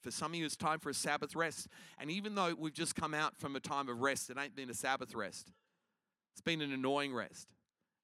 For 0.01 0.11
some 0.11 0.31
of 0.31 0.35
you, 0.35 0.45
it's 0.45 0.55
time 0.55 0.79
for 0.79 0.89
a 0.89 0.93
Sabbath 0.93 1.35
rest. 1.35 1.67
And 1.99 2.09
even 2.09 2.35
though 2.35 2.53
we've 2.57 2.73
just 2.73 2.95
come 2.95 3.13
out 3.13 3.35
from 3.37 3.55
a 3.55 3.59
time 3.59 3.89
of 3.89 3.99
rest, 3.99 4.29
it 4.29 4.37
ain't 4.39 4.55
been 4.55 4.69
a 4.69 4.73
Sabbath 4.73 5.13
rest. 5.13 5.51
It's 6.33 6.41
been 6.41 6.61
an 6.61 6.71
annoying 6.71 7.13
rest. 7.13 7.47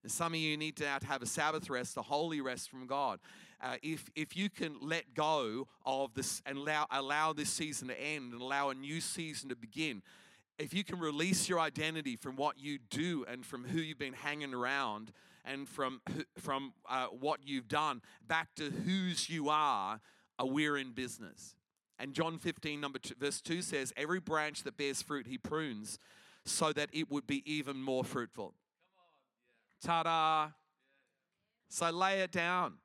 And 0.04 0.12
some 0.12 0.34
of 0.34 0.40
you 0.40 0.56
need 0.58 0.78
to 0.78 0.88
have 0.88 1.22
a 1.22 1.26
Sabbath 1.26 1.70
rest, 1.70 1.98
a 1.98 2.02
holy 2.02 2.42
rest 2.42 2.70
from 2.70 2.86
God. 2.86 3.20
Uh, 3.62 3.78
if, 3.82 4.10
if 4.16 4.38
you 4.38 4.50
can 4.50 4.76
let 4.82 5.14
go 5.14 5.68
of 5.86 6.14
this 6.14 6.42
and 6.46 6.58
allow, 6.58 6.86
allow 6.92 7.34
this 7.34 7.50
season 7.50 7.88
to 7.88 8.00
end 8.00 8.34
and 8.34 8.42
allow 8.42 8.70
a 8.70 8.76
new 8.76 9.02
season 9.02 9.50
to 9.50 9.56
begin, 9.56 10.04
if 10.58 10.74
you 10.74 10.84
can 10.84 11.00
release 11.00 11.50
your 11.50 11.60
identity 11.60 12.16
from 12.16 12.36
what 12.36 12.60
you 12.60 12.78
do 12.90 13.26
and 13.28 13.46
from 13.46 13.66
who 13.66 13.80
you've 13.80 13.98
been 13.98 14.14
hanging 14.14 14.54
around 14.54 15.12
and 15.44 15.68
from 15.68 16.02
from 16.38 16.74
uh, 16.90 17.08
what 17.08 17.40
you've 17.46 17.68
done 17.68 18.02
back 18.28 18.50
to 18.56 18.70
whose 18.70 19.30
you 19.30 19.50
are, 19.50 20.00
uh, 20.40 20.46
we're 20.46 20.78
in 20.78 20.92
business. 20.92 21.55
And 21.98 22.14
John 22.14 22.38
15, 22.38 22.80
number 22.80 23.00
two, 23.00 23.16
verse 23.20 23.42
2 23.42 23.62
says, 23.62 23.94
Every 23.96 24.20
branch 24.20 24.64
that 24.64 24.78
bears 24.78 25.02
fruit, 25.02 25.28
he 25.28 25.38
prunes 25.38 25.98
so 26.46 26.74
that 26.74 26.90
it 26.94 27.10
would 27.10 27.26
be 27.26 27.42
even 27.52 27.82
more 27.82 28.04
fruitful. 28.04 28.54
Ta 29.82 30.04
da! 30.04 30.50
So 31.70 31.90
lay 31.90 32.22
it 32.22 32.32
down. 32.32 32.76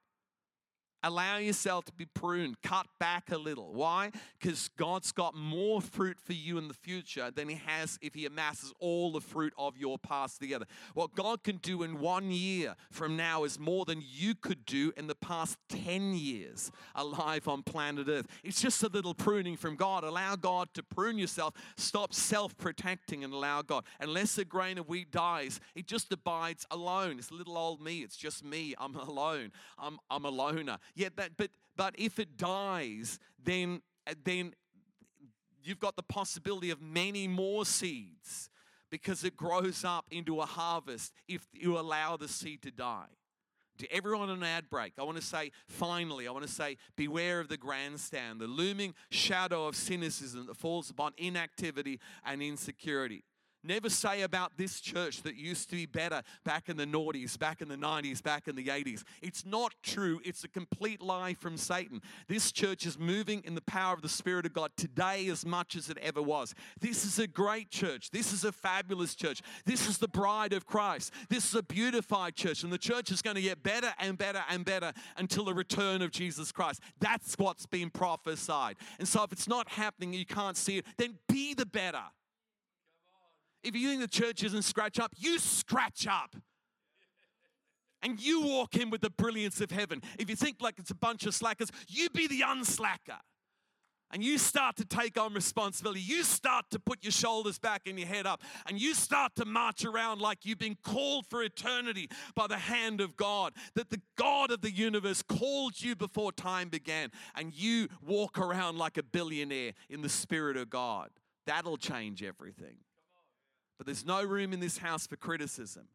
Allow 1.02 1.38
yourself 1.38 1.86
to 1.86 1.92
be 1.92 2.04
pruned, 2.04 2.60
cut 2.62 2.86
back 2.98 3.30
a 3.30 3.38
little. 3.38 3.72
Why? 3.72 4.10
Because 4.38 4.68
God's 4.76 5.12
got 5.12 5.34
more 5.34 5.80
fruit 5.80 6.18
for 6.20 6.34
you 6.34 6.58
in 6.58 6.68
the 6.68 6.74
future 6.74 7.30
than 7.30 7.48
He 7.48 7.60
has 7.66 7.98
if 8.02 8.14
He 8.14 8.26
amasses 8.26 8.72
all 8.80 9.12
the 9.12 9.20
fruit 9.20 9.54
of 9.56 9.78
your 9.78 9.98
past 9.98 10.40
together. 10.40 10.66
What 10.94 11.14
God 11.14 11.42
can 11.42 11.56
do 11.56 11.82
in 11.82 12.00
one 12.00 12.30
year 12.30 12.74
from 12.90 13.16
now 13.16 13.44
is 13.44 13.58
more 13.58 13.84
than 13.84 14.02
you 14.06 14.34
could 14.34 14.66
do 14.66 14.92
in 14.96 15.06
the 15.06 15.14
past 15.14 15.56
10 15.70 16.14
years 16.14 16.70
alive 16.94 17.48
on 17.48 17.62
planet 17.62 18.08
Earth. 18.08 18.26
It's 18.44 18.60
just 18.60 18.82
a 18.82 18.88
little 18.88 19.14
pruning 19.14 19.56
from 19.56 19.76
God. 19.76 20.04
Allow 20.04 20.36
God 20.36 20.68
to 20.74 20.82
prune 20.82 21.18
yourself. 21.18 21.54
Stop 21.76 22.12
self 22.12 22.56
protecting 22.58 23.24
and 23.24 23.32
allow 23.32 23.62
God. 23.62 23.84
Unless 24.00 24.36
a 24.38 24.44
grain 24.44 24.76
of 24.76 24.88
wheat 24.88 25.10
dies, 25.10 25.60
it 25.74 25.86
just 25.86 26.12
abides 26.12 26.66
alone. 26.70 27.18
It's 27.18 27.30
little 27.30 27.56
old 27.56 27.80
me. 27.80 28.00
It's 28.00 28.16
just 28.16 28.44
me. 28.44 28.74
I'm 28.78 28.94
alone. 29.10 29.52
I'm, 29.78 29.98
I'm 30.10 30.24
a 30.24 30.30
loner. 30.30 30.78
Yeah, 30.94 31.08
that, 31.16 31.36
but 31.36 31.50
but 31.76 31.94
if 31.98 32.18
it 32.18 32.36
dies, 32.36 33.18
then 33.42 33.82
then 34.24 34.54
you've 35.62 35.78
got 35.78 35.96
the 35.96 36.02
possibility 36.02 36.70
of 36.70 36.80
many 36.80 37.28
more 37.28 37.64
seeds 37.64 38.50
because 38.90 39.24
it 39.24 39.36
grows 39.36 39.84
up 39.84 40.06
into 40.10 40.40
a 40.40 40.46
harvest 40.46 41.12
if 41.28 41.46
you 41.52 41.78
allow 41.78 42.16
the 42.16 42.28
seed 42.28 42.62
to 42.62 42.70
die. 42.70 43.06
To 43.78 43.90
everyone 43.90 44.28
on 44.28 44.38
an 44.38 44.42
ad 44.42 44.68
break, 44.68 44.92
I 44.98 45.04
want 45.04 45.16
to 45.16 45.24
say, 45.24 45.52
finally, 45.66 46.28
I 46.28 46.32
want 46.32 46.46
to 46.46 46.52
say, 46.52 46.76
beware 46.96 47.40
of 47.40 47.48
the 47.48 47.56
grandstand, 47.56 48.38
the 48.38 48.46
looming 48.46 48.94
shadow 49.10 49.66
of 49.66 49.74
cynicism 49.74 50.46
that 50.46 50.56
falls 50.56 50.90
upon 50.90 51.12
inactivity 51.16 51.98
and 52.26 52.42
insecurity. 52.42 53.24
Never 53.62 53.90
say 53.90 54.22
about 54.22 54.56
this 54.56 54.80
church 54.80 55.22
that 55.22 55.36
used 55.36 55.68
to 55.70 55.76
be 55.76 55.84
better 55.84 56.22
back 56.44 56.68
in 56.68 56.76
the 56.78 56.86
noughties, 56.86 57.38
back 57.38 57.60
in 57.60 57.68
the 57.68 57.76
90s, 57.76 58.22
back 58.22 58.48
in 58.48 58.56
the 58.56 58.66
80s. 58.66 59.02
It's 59.20 59.44
not 59.44 59.74
true. 59.82 60.20
It's 60.24 60.44
a 60.44 60.48
complete 60.48 61.02
lie 61.02 61.34
from 61.34 61.58
Satan. 61.58 62.00
This 62.26 62.52
church 62.52 62.86
is 62.86 62.98
moving 62.98 63.42
in 63.44 63.54
the 63.54 63.60
power 63.60 63.92
of 63.92 64.00
the 64.00 64.08
Spirit 64.08 64.46
of 64.46 64.54
God 64.54 64.70
today 64.76 65.28
as 65.28 65.44
much 65.44 65.76
as 65.76 65.90
it 65.90 65.98
ever 65.98 66.22
was. 66.22 66.54
This 66.80 67.04
is 67.04 67.18
a 67.18 67.26
great 67.26 67.70
church. 67.70 68.10
This 68.10 68.32
is 68.32 68.44
a 68.44 68.52
fabulous 68.52 69.14
church. 69.14 69.42
This 69.66 69.88
is 69.88 69.98
the 69.98 70.08
bride 70.08 70.54
of 70.54 70.66
Christ. 70.66 71.12
This 71.28 71.44
is 71.44 71.54
a 71.54 71.62
beautified 71.62 72.36
church. 72.36 72.62
And 72.62 72.72
the 72.72 72.78
church 72.78 73.10
is 73.10 73.20
going 73.20 73.36
to 73.36 73.42
get 73.42 73.62
better 73.62 73.92
and 73.98 74.16
better 74.16 74.42
and 74.48 74.64
better 74.64 74.92
until 75.18 75.44
the 75.44 75.54
return 75.54 76.00
of 76.00 76.12
Jesus 76.12 76.50
Christ. 76.50 76.80
That's 76.98 77.34
what's 77.36 77.66
been 77.66 77.90
prophesied. 77.90 78.76
And 78.98 79.06
so 79.06 79.22
if 79.22 79.32
it's 79.32 79.48
not 79.48 79.68
happening, 79.68 80.14
you 80.14 80.24
can't 80.24 80.56
see 80.56 80.78
it, 80.78 80.86
then 80.96 81.18
be 81.28 81.52
the 81.52 81.66
better. 81.66 82.04
If 83.62 83.76
you 83.76 83.88
think 83.88 84.00
the 84.00 84.08
church 84.08 84.42
isn't 84.42 84.62
scratch 84.62 84.98
up, 84.98 85.12
you 85.16 85.38
scratch 85.38 86.06
up. 86.06 86.34
And 88.02 88.18
you 88.18 88.42
walk 88.42 88.76
in 88.76 88.88
with 88.88 89.02
the 89.02 89.10
brilliance 89.10 89.60
of 89.60 89.70
heaven. 89.70 90.00
If 90.18 90.30
you 90.30 90.36
think 90.36 90.56
like 90.60 90.78
it's 90.78 90.90
a 90.90 90.94
bunch 90.94 91.26
of 91.26 91.34
slackers, 91.34 91.70
you 91.86 92.08
be 92.10 92.26
the 92.26 92.40
unslacker. 92.40 93.18
And 94.12 94.24
you 94.24 94.38
start 94.38 94.76
to 94.76 94.84
take 94.84 95.20
on 95.20 95.34
responsibility. 95.34 96.00
You 96.00 96.24
start 96.24 96.64
to 96.70 96.80
put 96.80 97.04
your 97.04 97.12
shoulders 97.12 97.60
back 97.60 97.82
and 97.86 97.96
your 97.96 98.08
head 98.08 98.26
up. 98.26 98.42
And 98.66 98.80
you 98.80 98.92
start 98.94 99.36
to 99.36 99.44
march 99.44 99.84
around 99.84 100.20
like 100.20 100.44
you've 100.44 100.58
been 100.58 100.78
called 100.82 101.26
for 101.26 101.44
eternity 101.44 102.08
by 102.34 102.48
the 102.48 102.56
hand 102.56 103.00
of 103.00 103.16
God. 103.16 103.52
That 103.74 103.90
the 103.90 104.00
God 104.16 104.50
of 104.50 104.62
the 104.62 104.72
universe 104.72 105.22
called 105.22 105.80
you 105.80 105.94
before 105.94 106.32
time 106.32 106.70
began. 106.70 107.10
And 107.36 107.54
you 107.54 107.86
walk 108.04 108.36
around 108.36 108.78
like 108.78 108.98
a 108.98 109.04
billionaire 109.04 109.74
in 109.88 110.02
the 110.02 110.08
Spirit 110.08 110.56
of 110.56 110.70
God. 110.70 111.10
That'll 111.46 111.76
change 111.76 112.20
everything. 112.22 112.78
But 113.80 113.86
there's 113.86 114.04
no 114.04 114.22
room 114.22 114.52
in 114.52 114.60
this 114.60 114.76
house 114.76 115.06
for 115.06 115.16
criticism. 115.16 115.88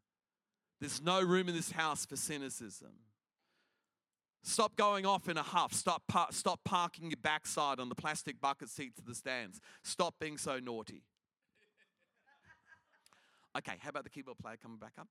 There's 0.82 1.04
no 1.04 1.22
room 1.22 1.48
in 1.48 1.54
this 1.54 1.70
house 1.70 2.04
for 2.04 2.16
cynicism. 2.16 2.94
Stop 4.42 4.76
going 4.76 5.06
off 5.06 5.30
in 5.30 5.38
a 5.38 5.44
huff. 5.44 5.72
Stop, 5.72 6.02
par- 6.08 6.30
stop 6.32 6.62
parking 6.66 7.12
your 7.12 7.20
backside 7.22 7.80
on 7.80 7.90
the 7.90 7.94
plastic 7.94 8.42
bucket 8.42 8.70
seats 8.70 8.98
of 8.98 9.06
the 9.06 9.14
stands. 9.14 9.62
Stop 9.84 10.16
being 10.20 10.40
so 10.40 10.58
naughty. 10.58 11.04
Okay, 13.56 13.76
how 13.80 13.90
about 13.90 14.04
the 14.04 14.10
keyboard 14.10 14.40
player 14.40 14.58
coming 14.60 14.80
back 14.80 14.94
up? 15.00 15.08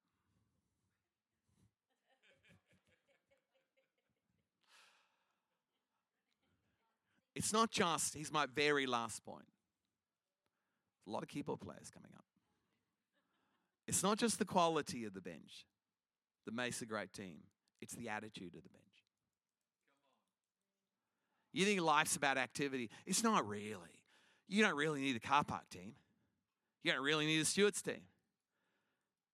It's 7.37 7.53
not 7.53 7.71
just, 7.71 8.15
he's 8.15 8.33
my 8.33 8.47
very 8.53 8.85
last 8.85 9.25
point. 9.25 9.47
A 11.07 11.11
lot 11.11 11.23
of 11.23 11.29
keyboard 11.29 11.61
players 11.61 11.89
coming 11.89 12.11
up. 12.17 12.25
It's 13.87 14.03
not 14.03 14.19
just 14.19 14.39
the 14.39 14.45
quality 14.45 15.05
of 15.05 15.15
the 15.15 15.21
bench 15.21 15.67
that 16.47 16.55
makes 16.55 16.81
a 16.83 16.87
great 16.87 17.13
team, 17.13 17.39
it's 17.81 17.95
the 17.95 18.09
attitude 18.09 18.55
of 18.55 18.63
the 18.63 18.69
bench. 18.69 18.85
You 21.53 21.65
think 21.65 21.81
life's 21.81 22.17
about 22.17 22.37
activity? 22.37 22.91
It's 23.07 23.23
not 23.23 23.47
really. 23.47 23.79
You 24.49 24.63
don't 24.63 24.77
really 24.77 25.01
need 25.01 25.17
a 25.17 25.21
car 25.21 25.45
park 25.45 25.69
team. 25.71 25.95
You 26.83 26.93
don't 26.93 27.03
really 27.03 27.27
need 27.27 27.41
a 27.41 27.45
stewards 27.45 27.81
team. 27.81 28.03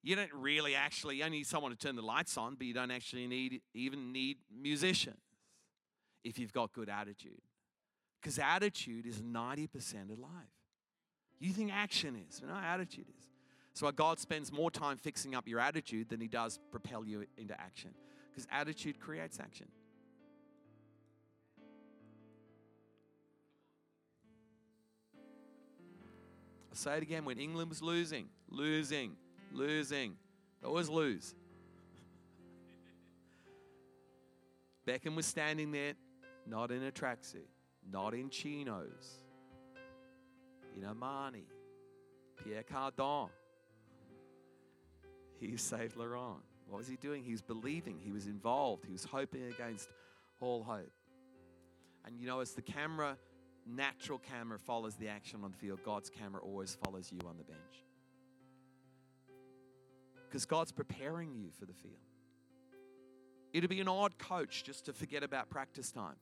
You 0.02 0.16
don't 0.16 0.32
really 0.32 0.74
actually, 0.74 1.16
you 1.16 1.28
need 1.28 1.46
someone 1.46 1.72
to 1.72 1.78
turn 1.78 1.96
the 1.96 2.02
lights 2.02 2.36
on, 2.36 2.54
but 2.54 2.66
you 2.66 2.74
don't 2.74 2.90
actually 2.90 3.26
need 3.26 3.60
even 3.74 4.12
need 4.12 4.38
musicians 4.54 5.16
if 6.24 6.38
you've 6.38 6.52
got 6.52 6.72
good 6.72 6.88
attitude. 6.88 7.40
Because 8.20 8.38
attitude 8.38 9.06
is 9.06 9.22
90% 9.22 10.10
of 10.12 10.18
life. 10.18 10.30
You 11.38 11.52
think 11.52 11.72
action 11.72 12.16
is, 12.28 12.42
no, 12.46 12.54
attitude 12.54 13.06
is. 13.18 13.29
So 13.80 13.90
God 13.90 14.20
spends 14.20 14.52
more 14.52 14.70
time 14.70 14.98
fixing 14.98 15.34
up 15.34 15.48
your 15.48 15.58
attitude 15.58 16.10
than 16.10 16.20
he 16.20 16.28
does 16.28 16.60
propel 16.70 17.02
you 17.02 17.24
into 17.38 17.58
action. 17.58 17.92
Because 18.30 18.46
attitude 18.52 19.00
creates 19.00 19.40
action. 19.40 19.68
I'll 26.68 26.74
say 26.74 26.98
it 26.98 27.02
again 27.02 27.24
when 27.24 27.38
England 27.38 27.70
was 27.70 27.80
losing, 27.80 28.26
losing, 28.50 29.16
losing, 29.50 30.12
they 30.60 30.68
always 30.68 30.90
lose. 30.90 31.34
Beckham 34.86 35.16
was 35.16 35.24
standing 35.24 35.72
there, 35.72 35.94
not 36.46 36.70
in 36.70 36.84
a 36.84 36.90
tracksuit, 36.90 37.48
not 37.90 38.12
in 38.12 38.28
chinos, 38.28 39.22
in 40.76 40.82
Armani, 40.82 41.44
Pierre 42.44 42.62
Cardin, 42.62 43.30
Yves 45.40 45.62
Saint 45.62 45.96
Laurent. 45.96 46.38
What 46.66 46.79
was 46.79 46.88
he 46.88 46.96
doing? 46.96 47.24
He 47.24 47.33
was 47.33 47.42
believing, 47.42 47.98
he 47.98 48.12
was 48.12 48.26
involved, 48.26 48.85
he 48.85 48.92
was 48.92 49.05
hoping 49.05 49.44
against 49.44 49.88
all 50.40 50.62
hope. 50.62 50.92
And 52.05 52.18
you 52.18 52.26
know, 52.26 52.40
as 52.40 52.53
the 52.53 52.62
camera, 52.62 53.16
natural 53.66 54.18
camera 54.18 54.59
follows 54.59 54.96
the 54.96 55.09
action 55.09 55.40
on 55.44 55.50
the 55.50 55.57
field, 55.57 55.81
God's 55.85 56.11
camera 56.11 56.40
always 56.40 56.76
follows 56.85 57.11
you 57.12 57.18
on 57.29 57.37
the 57.37 57.44
bench. 57.44 57.85
Because 60.29 60.46
God's 60.46 60.72
preparing 60.72 61.35
you 61.35 61.50
for 61.59 61.66
the 61.66 61.74
field. 61.74 61.98
It'd 63.53 63.68
be 63.68 63.81
an 63.81 63.88
odd 63.88 64.16
coach 64.16 64.62
just 64.62 64.85
to 64.87 64.92
forget 64.92 65.24
about 65.24 65.50
practice 65.50 65.90
time 65.90 66.14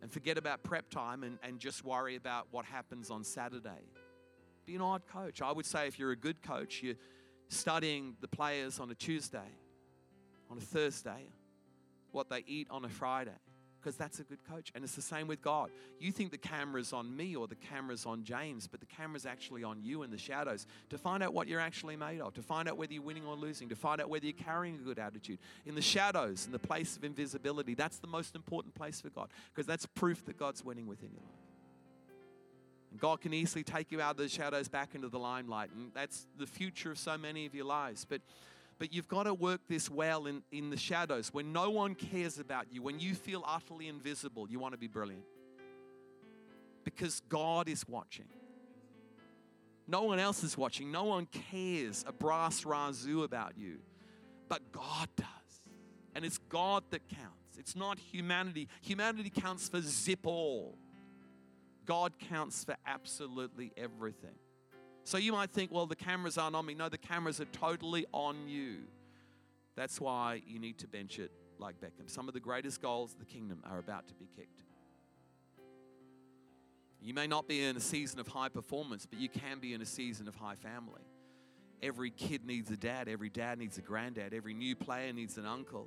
and 0.00 0.12
forget 0.12 0.38
about 0.38 0.62
prep 0.62 0.90
time 0.90 1.24
and, 1.24 1.38
and 1.42 1.58
just 1.58 1.84
worry 1.84 2.14
about 2.14 2.46
what 2.52 2.64
happens 2.64 3.10
on 3.10 3.24
Saturday. 3.24 3.90
Be 4.64 4.76
an 4.76 4.80
odd 4.80 5.02
coach. 5.08 5.42
I 5.42 5.50
would 5.50 5.66
say 5.66 5.88
if 5.88 5.98
you're 5.98 6.12
a 6.12 6.16
good 6.16 6.40
coach, 6.40 6.82
you 6.82 6.94
studying 7.48 8.16
the 8.20 8.28
players 8.28 8.78
on 8.78 8.90
a 8.90 8.94
Tuesday, 8.94 9.50
on 10.50 10.58
a 10.58 10.60
Thursday, 10.60 11.28
what 12.12 12.30
they 12.30 12.44
eat 12.46 12.66
on 12.70 12.84
a 12.84 12.88
Friday, 12.88 13.30
because 13.80 13.96
that's 13.96 14.18
a 14.18 14.24
good 14.24 14.42
coach. 14.44 14.72
And 14.74 14.82
it's 14.82 14.94
the 14.94 15.02
same 15.02 15.28
with 15.28 15.40
God. 15.40 15.70
You 16.00 16.10
think 16.10 16.30
the 16.30 16.38
camera's 16.38 16.92
on 16.92 17.14
me 17.14 17.36
or 17.36 17.46
the 17.46 17.54
camera's 17.54 18.06
on 18.06 18.24
James, 18.24 18.66
but 18.66 18.80
the 18.80 18.86
camera's 18.86 19.26
actually 19.26 19.62
on 19.62 19.82
you 19.82 20.02
in 20.02 20.10
the 20.10 20.18
shadows 20.18 20.66
to 20.90 20.98
find 20.98 21.22
out 21.22 21.32
what 21.32 21.48
you're 21.48 21.60
actually 21.60 21.96
made 21.96 22.20
of, 22.20 22.34
to 22.34 22.42
find 22.42 22.68
out 22.68 22.76
whether 22.76 22.92
you're 22.92 23.02
winning 23.02 23.26
or 23.26 23.36
losing, 23.36 23.68
to 23.68 23.76
find 23.76 24.00
out 24.00 24.08
whether 24.08 24.24
you're 24.26 24.32
carrying 24.32 24.76
a 24.76 24.78
good 24.78 24.98
attitude. 24.98 25.38
In 25.64 25.74
the 25.74 25.82
shadows, 25.82 26.46
in 26.46 26.52
the 26.52 26.58
place 26.58 26.96
of 26.96 27.04
invisibility, 27.04 27.74
that's 27.74 27.98
the 27.98 28.08
most 28.08 28.34
important 28.34 28.74
place 28.74 29.00
for 29.00 29.10
God, 29.10 29.28
because 29.54 29.66
that's 29.66 29.86
proof 29.86 30.24
that 30.26 30.38
God's 30.38 30.64
winning 30.64 30.86
within 30.86 31.10
your 31.12 31.22
life. 31.22 31.47
God 32.96 33.20
can 33.20 33.34
easily 33.34 33.62
take 33.62 33.92
you 33.92 34.00
out 34.00 34.12
of 34.12 34.16
the 34.16 34.28
shadows 34.28 34.68
back 34.68 34.94
into 34.94 35.08
the 35.08 35.18
limelight. 35.18 35.70
And 35.74 35.90
that's 35.92 36.26
the 36.38 36.46
future 36.46 36.90
of 36.90 36.98
so 36.98 37.18
many 37.18 37.44
of 37.44 37.54
your 37.54 37.66
lives. 37.66 38.06
But 38.08 38.22
but 38.78 38.92
you've 38.92 39.08
got 39.08 39.24
to 39.24 39.34
work 39.34 39.60
this 39.68 39.90
well 39.90 40.26
in, 40.26 40.42
in 40.52 40.70
the 40.70 40.76
shadows. 40.76 41.34
When 41.34 41.52
no 41.52 41.70
one 41.70 41.94
cares 41.94 42.38
about 42.38 42.72
you, 42.72 42.80
when 42.80 43.00
you 43.00 43.14
feel 43.14 43.42
utterly 43.46 43.88
invisible, 43.88 44.48
you 44.48 44.60
want 44.60 44.72
to 44.72 44.78
be 44.78 44.86
brilliant. 44.86 45.24
Because 46.84 47.20
God 47.28 47.68
is 47.68 47.86
watching. 47.88 48.28
No 49.88 50.02
one 50.02 50.18
else 50.18 50.44
is 50.44 50.56
watching. 50.56 50.92
No 50.92 51.04
one 51.04 51.26
cares 51.26 52.04
a 52.06 52.12
brass 52.12 52.62
razoo 52.62 53.24
about 53.24 53.54
you. 53.56 53.78
But 54.48 54.70
God 54.70 55.08
does. 55.16 55.26
And 56.14 56.24
it's 56.24 56.38
God 56.38 56.84
that 56.90 57.08
counts. 57.08 57.58
It's 57.58 57.74
not 57.74 57.98
humanity. 57.98 58.68
Humanity 58.82 59.30
counts 59.30 59.68
for 59.68 59.80
zip 59.80 60.20
all. 60.24 60.78
God 61.88 62.12
counts 62.28 62.64
for 62.64 62.76
absolutely 62.86 63.72
everything. 63.78 64.36
So 65.04 65.16
you 65.16 65.32
might 65.32 65.50
think, 65.50 65.72
well, 65.72 65.86
the 65.86 65.96
cameras 65.96 66.36
aren't 66.36 66.54
on 66.54 66.66
me. 66.66 66.74
No, 66.74 66.90
the 66.90 66.98
cameras 66.98 67.40
are 67.40 67.46
totally 67.46 68.04
on 68.12 68.46
you. 68.46 68.80
That's 69.74 69.98
why 69.98 70.42
you 70.46 70.58
need 70.58 70.76
to 70.80 70.86
bench 70.86 71.18
it 71.18 71.32
like 71.58 71.80
Beckham. 71.80 72.10
Some 72.10 72.28
of 72.28 72.34
the 72.34 72.40
greatest 72.40 72.82
goals 72.82 73.14
of 73.14 73.20
the 73.20 73.24
kingdom 73.24 73.62
are 73.64 73.78
about 73.78 74.06
to 74.08 74.14
be 74.14 74.28
kicked. 74.36 74.64
You 77.00 77.14
may 77.14 77.26
not 77.26 77.48
be 77.48 77.64
in 77.64 77.74
a 77.74 77.80
season 77.80 78.20
of 78.20 78.28
high 78.28 78.50
performance, 78.50 79.06
but 79.06 79.18
you 79.18 79.30
can 79.30 79.58
be 79.58 79.72
in 79.72 79.80
a 79.80 79.86
season 79.86 80.28
of 80.28 80.34
high 80.34 80.56
family. 80.56 81.00
Every 81.82 82.10
kid 82.10 82.44
needs 82.44 82.70
a 82.70 82.76
dad, 82.76 83.08
every 83.08 83.30
dad 83.30 83.58
needs 83.58 83.78
a 83.78 83.82
granddad, 83.82 84.34
every 84.34 84.52
new 84.52 84.76
player 84.76 85.12
needs 85.14 85.38
an 85.38 85.46
uncle, 85.46 85.86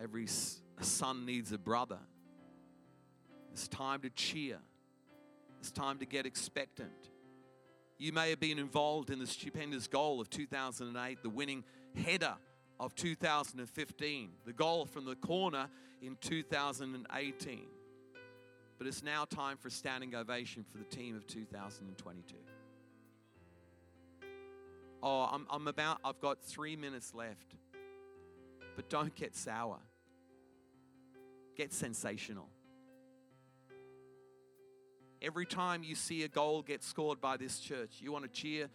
every 0.00 0.26
son 0.28 1.26
needs 1.26 1.50
a 1.50 1.58
brother. 1.58 1.98
It's 3.50 3.66
time 3.66 4.02
to 4.02 4.10
cheer, 4.10 4.58
it's 5.58 5.70
time 5.70 5.98
to 5.98 6.06
get 6.06 6.26
expectant. 6.26 7.10
You 7.98 8.12
may 8.12 8.30
have 8.30 8.40
been 8.40 8.58
involved 8.58 9.10
in 9.10 9.18
the 9.18 9.26
stupendous 9.26 9.88
goal 9.88 10.20
of 10.20 10.28
2008, 10.28 11.22
the 11.22 11.30
winning 11.30 11.64
header 11.94 12.34
of 12.78 12.94
2015, 12.94 14.30
the 14.44 14.52
goal 14.52 14.84
from 14.84 15.06
the 15.06 15.16
corner 15.16 15.68
in 16.02 16.16
2018. 16.20 17.66
But 18.78 18.86
it's 18.86 19.02
now 19.02 19.24
time 19.24 19.56
for 19.56 19.68
a 19.68 19.70
standing 19.70 20.14
ovation 20.14 20.64
for 20.70 20.76
the 20.76 20.84
team 20.84 21.16
of 21.16 21.26
2022. 21.26 22.36
Oh, 25.02 25.28
I'm, 25.32 25.46
I'm 25.50 25.68
about, 25.68 25.98
I've 26.04 26.20
got 26.20 26.42
three 26.42 26.76
minutes 26.76 27.14
left. 27.14 27.54
But 28.74 28.90
don't 28.90 29.14
get 29.14 29.34
sour, 29.34 29.78
get 31.56 31.72
sensational. 31.72 32.48
Every 35.22 35.46
time 35.46 35.82
you 35.82 35.94
see 35.94 36.24
a 36.24 36.28
goal 36.28 36.62
get 36.62 36.82
scored 36.82 37.20
by 37.20 37.36
this 37.36 37.58
church, 37.58 37.96
you 38.00 38.12
want 38.12 38.24
to 38.24 38.30
cheer 38.30 38.68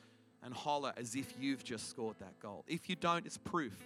and 0.43 0.54
holler 0.54 0.93
as 0.97 1.15
if 1.15 1.34
you've 1.39 1.63
just 1.63 1.89
scored 1.89 2.15
that 2.19 2.39
goal. 2.39 2.63
If 2.67 2.89
you 2.89 2.95
don't, 2.95 3.25
it's 3.25 3.38
proof 3.38 3.77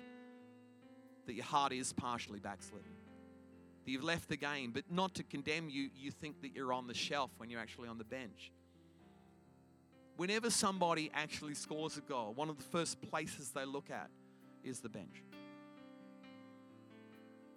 that 1.26 1.34
your 1.34 1.46
heart 1.46 1.74
is 1.74 1.91
partially 1.91 2.39
backslidden 2.39 2.96
that 3.86 3.91
you've 3.91 4.04
left 4.04 4.30
the 4.30 4.38
game, 4.38 4.72
but 4.72 4.84
not 4.89 5.13
to 5.15 5.24
condemn 5.24 5.70
you, 5.70 5.89
you 5.96 6.10
think 6.10 6.41
that 6.41 6.56
you're 6.56 6.74
on 6.74 6.88
the 6.88 6.94
shelf 6.94 7.30
when 7.38 7.50
you're 7.50 7.60
actually 7.60 7.88
on 7.88 7.98
the 7.98 8.04
bench. 8.04 8.52
Whenever 10.18 10.50
somebody 10.50 11.12
actually 11.13 11.54
scores 11.54 11.98
a 11.98 12.02
goal, 12.02 12.34
one 12.34 12.50
of 12.50 12.58
the 12.58 12.63
first 12.63 13.02
places 13.02 13.52
they 13.52 13.65
look 13.65 13.91
at 13.91 14.10
is 14.63 14.80
the 14.80 14.89
bench 14.89 15.22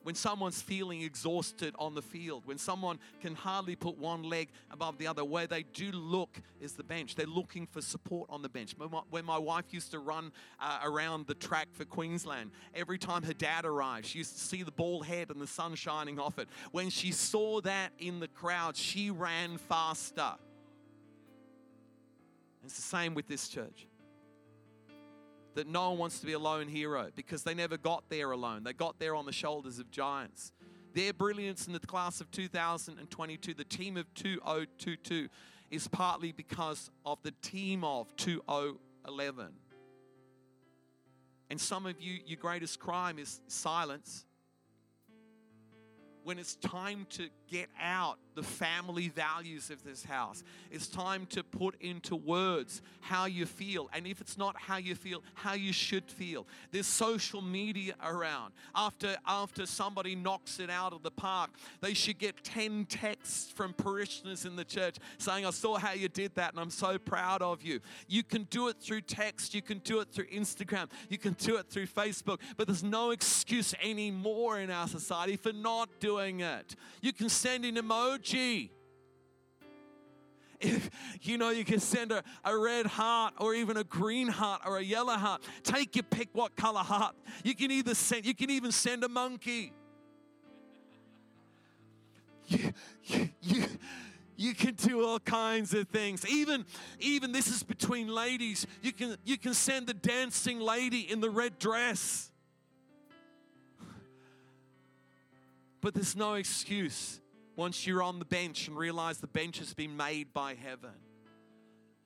when 0.09 0.15
someone's 0.15 0.63
feeling 0.63 1.03
exhausted 1.03 1.75
on 1.79 1.95
the 1.95 2.01
field, 2.01 2.41
when 2.47 2.57
someone 2.57 2.99
can 3.21 3.35
hardly 3.35 3.77
put 3.77 3.99
one 3.99 4.23
leg 4.23 4.49
above 4.71 4.97
the 4.97 5.07
other, 5.07 5.23
where 5.23 5.47
they 5.47 5.65
do 5.75 5.93
look 5.93 6.41
is 6.63 6.73
the 6.73 6.83
bench. 6.83 7.15
They're 7.15 7.27
looking 7.27 7.67
for 7.67 7.83
support 7.83 8.31
on 8.31 8.41
the 8.41 8.49
bench. 8.49 8.75
When 9.11 9.27
my 9.27 9.37
wife 9.37 9.67
used 9.71 9.91
to 9.91 9.99
run 9.99 10.33
uh, 10.59 10.79
around 10.83 11.27
the 11.27 11.35
track 11.35 11.69
for 11.73 11.85
Queensland, 11.85 12.53
every 12.75 12.97
time 12.97 13.23
her 13.23 13.35
dad 13.35 13.67
arrived, 13.67 14.07
she 14.07 14.17
used 14.17 14.33
to 14.33 14.43
see 14.43 14.63
the 14.63 14.73
ball 14.73 15.03
head 15.03 15.29
and 15.29 15.43
the 15.43 15.47
sun 15.47 15.75
shining 15.75 16.19
off 16.19 16.39
it. 16.39 16.49
When 16.73 16.89
she 16.89 17.13
saw 17.13 17.61
that 17.61 17.93
in 17.99 18.19
the 18.19 18.29
crowd, 18.29 18.77
she 18.77 19.11
ran 19.11 19.59
faster. 19.59 20.37
It's 22.65 22.77
the 22.77 22.81
same 22.81 23.13
with 23.13 23.29
this 23.29 23.47
church 23.47 23.87
that 25.59 25.67
no 25.67 25.91
one 25.91 25.99
wants 25.99 26.21
to 26.21 26.27
be 26.27 26.35
a 26.35 26.39
lone 26.39 26.69
hero 26.69 27.09
because 27.17 27.43
they 27.43 27.53
never 27.53 27.77
got 27.77 28.05
there 28.09 28.31
alone. 28.31 28.63
They 28.63 28.73
got 28.73 29.01
there 29.01 29.17
on 29.17 29.27
the 29.27 29.33
shoulders 29.33 29.81
of 29.81 29.91
giants. 29.91 30.53
Their 30.95 31.13
brilliance 31.13 31.67
in 31.67 31.73
the 31.73 31.81
class 31.81 32.21
of 32.21 32.31
2022, 32.31 33.55
the 33.55 33.65
team 33.65 33.97
of 33.97 34.07
2022, 34.15 35.29
is 35.73 35.89
partly 35.89 36.31
because 36.31 36.93
of 37.05 37.19
the 37.25 37.33
team 37.43 37.83
of 37.83 38.15
2011. 38.15 39.49
And 41.51 41.61
some 41.61 41.87
of 41.87 42.01
you, 42.01 42.21
your 42.25 42.39
greatest 42.39 42.79
crime 42.79 43.19
is 43.19 43.41
silence 43.49 44.27
when 46.23 46.39
it's 46.39 46.55
time 46.55 47.05
to 47.11 47.31
get 47.51 47.69
out 47.81 48.19
the 48.39 48.43
family 48.45 49.09
values 49.09 49.69
of 49.69 49.83
this 49.83 50.05
house. 50.05 50.45
It's 50.71 50.87
time 50.87 51.27
to 51.31 51.43
put 51.43 51.75
into 51.81 52.15
words 52.15 52.83
how 53.01 53.25
you 53.25 53.47
feel. 53.47 53.91
And 53.93 54.07
if 54.07 54.21
it's 54.21 54.39
not 54.39 54.55
how 54.57 54.77
you 54.77 54.95
feel, 54.95 55.25
how 55.35 55.55
you 55.55 55.73
should 55.73 56.05
feel. 56.05 56.47
There's 56.71 56.87
social 56.87 57.43
media 57.43 57.95
around. 58.01 58.53
After, 58.77 59.17
after 59.27 59.67
somebody 59.67 60.15
knocks 60.15 60.61
it 60.61 60.71
out 60.71 60.93
of 60.93 61.03
the 61.03 61.11
park, 61.11 61.51
they 61.81 61.95
should 61.95 62.19
get 62.19 62.45
10 62.45 62.85
texts 62.85 63.51
from 63.51 63.73
parishioners 63.73 64.45
in 64.45 64.55
the 64.55 64.65
church 64.65 64.99
saying, 65.19 65.45
I 65.45 65.51
saw 65.51 65.77
how 65.77 65.93
you 65.95 66.09
did 66.09 66.37
that 66.37 66.53
and 66.53 66.61
I'm 66.61 66.71
so 66.71 66.97
proud 66.97 67.43
of 67.43 67.63
you. 67.63 67.81
You 68.07 68.23
can 68.23 68.45
do 68.45 68.69
it 68.69 68.77
through 68.81 69.01
text, 69.01 69.53
you 69.53 69.63
can 69.63 69.79
do 69.79 69.99
it 69.99 70.13
through 70.13 70.27
Instagram, 70.27 70.89
you 71.09 71.19
can 71.19 71.33
do 71.33 71.57
it 71.57 71.69
through 71.71 71.89
Facebook, 71.89 72.39
but 72.57 72.69
there's 72.69 72.85
no 72.85 73.11
excuse 73.11 73.75
anymore 73.83 74.61
in 74.61 74.71
our 74.71 74.87
society 74.87 75.37
for 75.37 75.53
not 75.53 75.89
doing 75.99 76.39
it. 76.39 76.77
You 77.01 77.13
can 77.13 77.29
send 77.39 77.65
an 77.65 77.77
emoji. 77.77 78.71
If 80.61 80.91
you 81.23 81.39
know 81.39 81.51
you 81.51 81.65
can 81.65 81.79
send 81.79 82.11
a, 82.11 82.25
a 82.45 82.57
red 82.57 82.87
heart 82.87 83.35
or 83.39 83.55
even 83.55 83.77
a 83.77 83.85
green 83.85 84.27
heart 84.27 84.63
or 84.67 84.79
a 84.79 84.83
yellow 84.83 85.13
heart. 85.13 85.43
Take 85.63 85.95
your 85.95 86.03
pick 86.03 86.31
what 86.33 86.57
color 86.57 86.81
heart. 86.81 87.15
You 87.45 87.55
can 87.55 87.71
either 87.71 87.95
send 87.95 88.27
you 88.27 88.35
can 88.35 88.51
even 88.51 88.73
send 88.73 89.05
a 89.05 89.09
monkey. 89.09 89.73
You, 92.51 92.73
you, 93.05 93.29
you, 93.43 93.65
you 94.37 94.55
can 94.55 94.75
do 94.75 95.05
all 95.05 95.19
kinds 95.19 95.75
of 95.75 95.89
things 95.89 96.25
even 96.27 96.65
even 96.99 97.33
this 97.33 97.49
is 97.49 97.63
between 97.63 98.09
ladies 98.09 98.67
you 98.81 98.93
can 98.93 99.19
you 99.25 99.37
can 99.37 99.53
send 99.53 99.87
the 99.87 99.93
dancing 99.93 100.61
lady 100.61 101.01
in 101.01 101.21
the 101.21 101.29
red 101.29 101.59
dress 101.59 102.31
but 105.83 105.93
there's 105.93 106.17
no 106.17 106.35
excuse 106.35 107.21
once 107.59 107.89
you're 107.89 108.05
on 108.05 108.21
the 108.21 108.25
bench 108.25 108.69
and 108.69 108.79
realize 108.79 109.19
the 109.19 109.27
bench 109.27 109.59
has 109.59 109.75
been 109.75 109.97
made 109.97 110.33
by 110.33 110.55
heaven. 110.55 110.95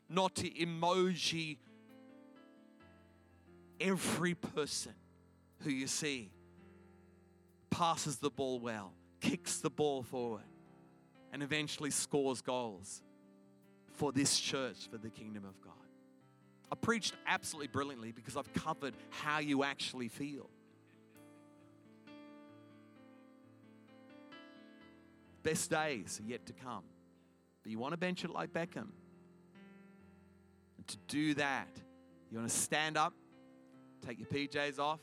Not 0.08 0.34
to 0.36 0.48
emoji 0.48 1.58
every 3.78 4.34
person 4.34 4.94
who 5.60 5.68
you 5.68 5.86
see 5.88 6.30
passes 7.68 8.16
the 8.16 8.30
ball 8.30 8.60
well, 8.60 8.94
kicks 9.20 9.58
the 9.58 9.68
ball 9.68 10.02
forward, 10.02 10.40
and 11.34 11.42
eventually 11.42 11.90
scores 11.90 12.40
goals 12.40 13.02
for 13.92 14.10
this 14.10 14.40
church, 14.40 14.88
for 14.90 14.96
the 14.96 15.10
kingdom 15.10 15.44
of 15.44 15.60
God. 15.60 15.74
I 16.70 16.76
preached 16.76 17.12
absolutely 17.26 17.68
brilliantly 17.68 18.12
because 18.12 18.38
I've 18.38 18.52
covered 18.54 18.94
how 19.10 19.40
you 19.40 19.64
actually 19.64 20.08
feel. 20.08 20.48
Best 25.42 25.70
days 25.70 26.20
are 26.22 26.28
yet 26.28 26.46
to 26.46 26.52
come. 26.52 26.84
But 27.62 27.72
you 27.72 27.78
want 27.78 27.92
to 27.92 27.98
bench 27.98 28.24
it 28.24 28.30
like 28.30 28.52
Beckham. 28.52 28.88
And 30.76 30.86
to 30.86 30.96
do 31.08 31.34
that, 31.34 31.68
you 32.30 32.38
want 32.38 32.50
to 32.50 32.56
stand 32.56 32.96
up, 32.96 33.12
take 34.06 34.18
your 34.18 34.28
PJs 34.28 34.78
off, 34.78 35.00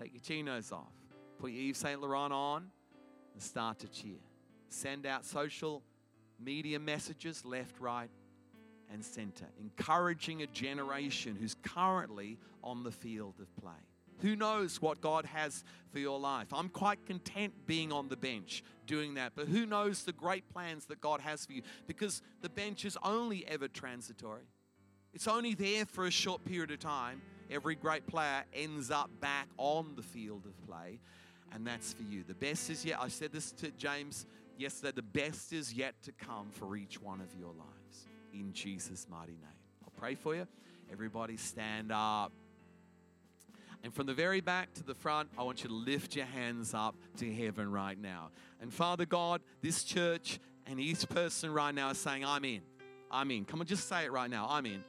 take 0.00 0.12
your 0.12 0.20
chinos 0.20 0.72
off, 0.72 0.92
put 1.38 1.50
your 1.50 1.70
Yves 1.70 1.78
Saint 1.78 2.00
Laurent 2.00 2.32
on, 2.32 2.66
and 3.32 3.42
start 3.42 3.78
to 3.80 3.88
cheer. 3.88 4.18
Send 4.68 5.06
out 5.06 5.24
social 5.24 5.82
media 6.38 6.78
messages 6.78 7.44
left, 7.44 7.78
right, 7.80 8.10
and 8.92 9.04
center, 9.04 9.46
encouraging 9.60 10.42
a 10.42 10.46
generation 10.48 11.36
who's 11.38 11.54
currently 11.62 12.38
on 12.62 12.82
the 12.82 12.90
field 12.90 13.34
of 13.40 13.54
play. 13.56 13.72
Who 14.22 14.36
knows 14.36 14.80
what 14.80 15.00
God 15.00 15.24
has 15.26 15.64
for 15.92 15.98
your 15.98 16.18
life? 16.18 16.48
I'm 16.52 16.68
quite 16.68 17.04
content 17.06 17.52
being 17.66 17.92
on 17.92 18.08
the 18.08 18.16
bench 18.16 18.62
doing 18.86 19.14
that, 19.14 19.32
but 19.34 19.46
who 19.48 19.66
knows 19.66 20.02
the 20.02 20.12
great 20.12 20.48
plans 20.52 20.86
that 20.86 21.00
God 21.00 21.20
has 21.20 21.46
for 21.46 21.52
you? 21.52 21.62
Because 21.86 22.22
the 22.42 22.48
bench 22.48 22.84
is 22.84 22.98
only 23.02 23.46
ever 23.46 23.68
transitory, 23.68 24.44
it's 25.12 25.28
only 25.28 25.54
there 25.54 25.86
for 25.86 26.06
a 26.06 26.10
short 26.10 26.44
period 26.44 26.70
of 26.70 26.78
time. 26.78 27.20
Every 27.50 27.74
great 27.74 28.06
player 28.06 28.44
ends 28.54 28.92
up 28.92 29.10
back 29.20 29.48
on 29.56 29.94
the 29.96 30.02
field 30.02 30.46
of 30.46 30.66
play, 30.68 31.00
and 31.52 31.66
that's 31.66 31.92
for 31.92 32.04
you. 32.04 32.22
The 32.22 32.34
best 32.34 32.70
is 32.70 32.84
yet, 32.84 32.98
I 33.00 33.08
said 33.08 33.32
this 33.32 33.50
to 33.52 33.72
James 33.72 34.26
yesterday, 34.56 34.92
the 34.94 35.02
best 35.02 35.52
is 35.52 35.72
yet 35.72 36.00
to 36.02 36.12
come 36.12 36.50
for 36.52 36.76
each 36.76 37.02
one 37.02 37.20
of 37.20 37.34
your 37.34 37.48
lives 37.48 38.06
in 38.32 38.52
Jesus' 38.52 39.06
mighty 39.10 39.32
name. 39.32 39.58
I'll 39.82 39.92
pray 39.98 40.14
for 40.14 40.34
you. 40.34 40.46
Everybody 40.92 41.36
stand 41.36 41.90
up. 41.90 42.32
And 43.82 43.94
from 43.94 44.06
the 44.06 44.14
very 44.14 44.40
back 44.40 44.74
to 44.74 44.82
the 44.82 44.94
front, 44.94 45.30
I 45.38 45.42
want 45.42 45.62
you 45.62 45.68
to 45.68 45.74
lift 45.74 46.14
your 46.14 46.26
hands 46.26 46.74
up 46.74 46.96
to 47.18 47.32
heaven 47.32 47.70
right 47.70 47.98
now. 47.98 48.30
And 48.60 48.72
Father 48.72 49.06
God, 49.06 49.40
this 49.62 49.84
church 49.84 50.38
and 50.66 50.78
each 50.78 51.08
person 51.08 51.52
right 51.52 51.74
now 51.74 51.90
is 51.90 51.98
saying, 51.98 52.24
I'm 52.24 52.44
in. 52.44 52.60
I'm 53.10 53.30
in. 53.30 53.44
Come 53.44 53.60
on, 53.60 53.66
just 53.66 53.88
say 53.88 54.04
it 54.04 54.12
right 54.12 54.30
now. 54.30 54.46
I'm 54.48 54.66
in. 54.66 54.84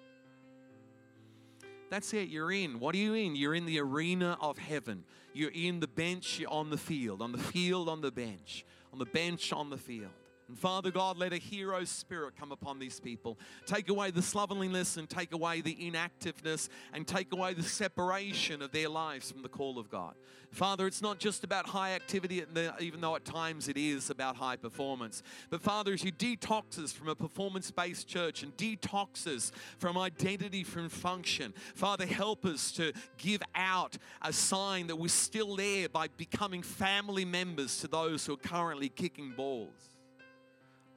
That's 1.90 2.14
it. 2.14 2.30
You're 2.30 2.52
in. 2.52 2.80
What 2.80 2.96
are 2.96 3.00
you 3.00 3.14
in? 3.14 3.36
You're 3.36 3.56
in 3.56 3.66
the 3.66 3.80
arena 3.80 4.38
of 4.40 4.58
heaven. 4.58 5.04
You're 5.34 5.52
in 5.52 5.80
the 5.80 5.88
bench, 5.88 6.40
you're 6.40 6.52
on 6.52 6.70
the 6.70 6.78
field, 6.78 7.22
on 7.22 7.32
the 7.32 7.38
field, 7.38 7.88
on 7.88 8.02
the 8.02 8.12
bench, 8.12 8.66
on 8.92 9.00
the 9.00 9.06
bench, 9.06 9.54
on 9.54 9.70
the 9.70 9.78
field. 9.78 10.12
And 10.52 10.60
Father 10.60 10.92
God, 10.92 11.18
let 11.18 11.32
a 11.32 11.38
hero 11.38 11.86
spirit 11.86 12.34
come 12.38 12.52
upon 12.52 12.78
these 12.78 13.00
people. 13.00 13.40
Take 13.66 13.88
away 13.88 14.12
the 14.12 14.22
slovenliness 14.22 14.98
and 14.98 15.10
take 15.10 15.32
away 15.32 15.62
the 15.62 15.88
inactiveness 15.88 16.68
and 16.94 17.08
take 17.08 17.32
away 17.32 17.54
the 17.54 17.64
separation 17.64 18.62
of 18.62 18.74
their 18.74 18.90
lives 18.90 19.32
from 19.32 19.44
the 19.44 19.48
call 19.48 19.80
of 19.80 19.90
God. 19.90 20.14
Father, 20.52 20.88
it's 20.88 21.02
not 21.02 21.20
just 21.20 21.46
about 21.46 21.68
high 21.68 21.94
activity, 21.94 22.44
even 22.82 23.00
though 23.00 23.16
at 23.16 23.24
times 23.24 23.70
it 23.70 23.78
is 23.78 24.10
about 24.10 24.36
high 24.36 24.58
performance. 24.58 25.24
But 25.50 25.62
Father, 25.62 25.94
as 25.94 26.04
you 26.04 26.12
detox 26.12 26.78
us 26.78 26.92
from 26.92 27.08
a 27.08 27.16
performance 27.16 27.72
based 27.72 28.10
church 28.10 28.44
and 28.44 28.52
detox 28.58 29.28
us 29.28 29.54
from 29.80 29.98
identity, 29.98 30.66
from 30.66 30.90
function, 30.90 31.54
Father, 31.76 32.06
help 32.06 32.44
us 32.44 32.74
to 32.74 32.92
give 33.18 33.42
out 33.56 33.98
a 34.22 34.34
sign 34.34 34.88
that 34.88 34.98
we're 34.98 35.08
still 35.08 35.56
there 35.56 35.88
by 35.88 36.10
becoming 36.18 36.62
family 36.62 37.24
members 37.24 37.78
to 37.80 37.88
those 37.88 38.26
who 38.26 38.34
are 38.34 38.36
currently 38.36 38.90
kicking 38.90 39.32
balls. 39.32 39.91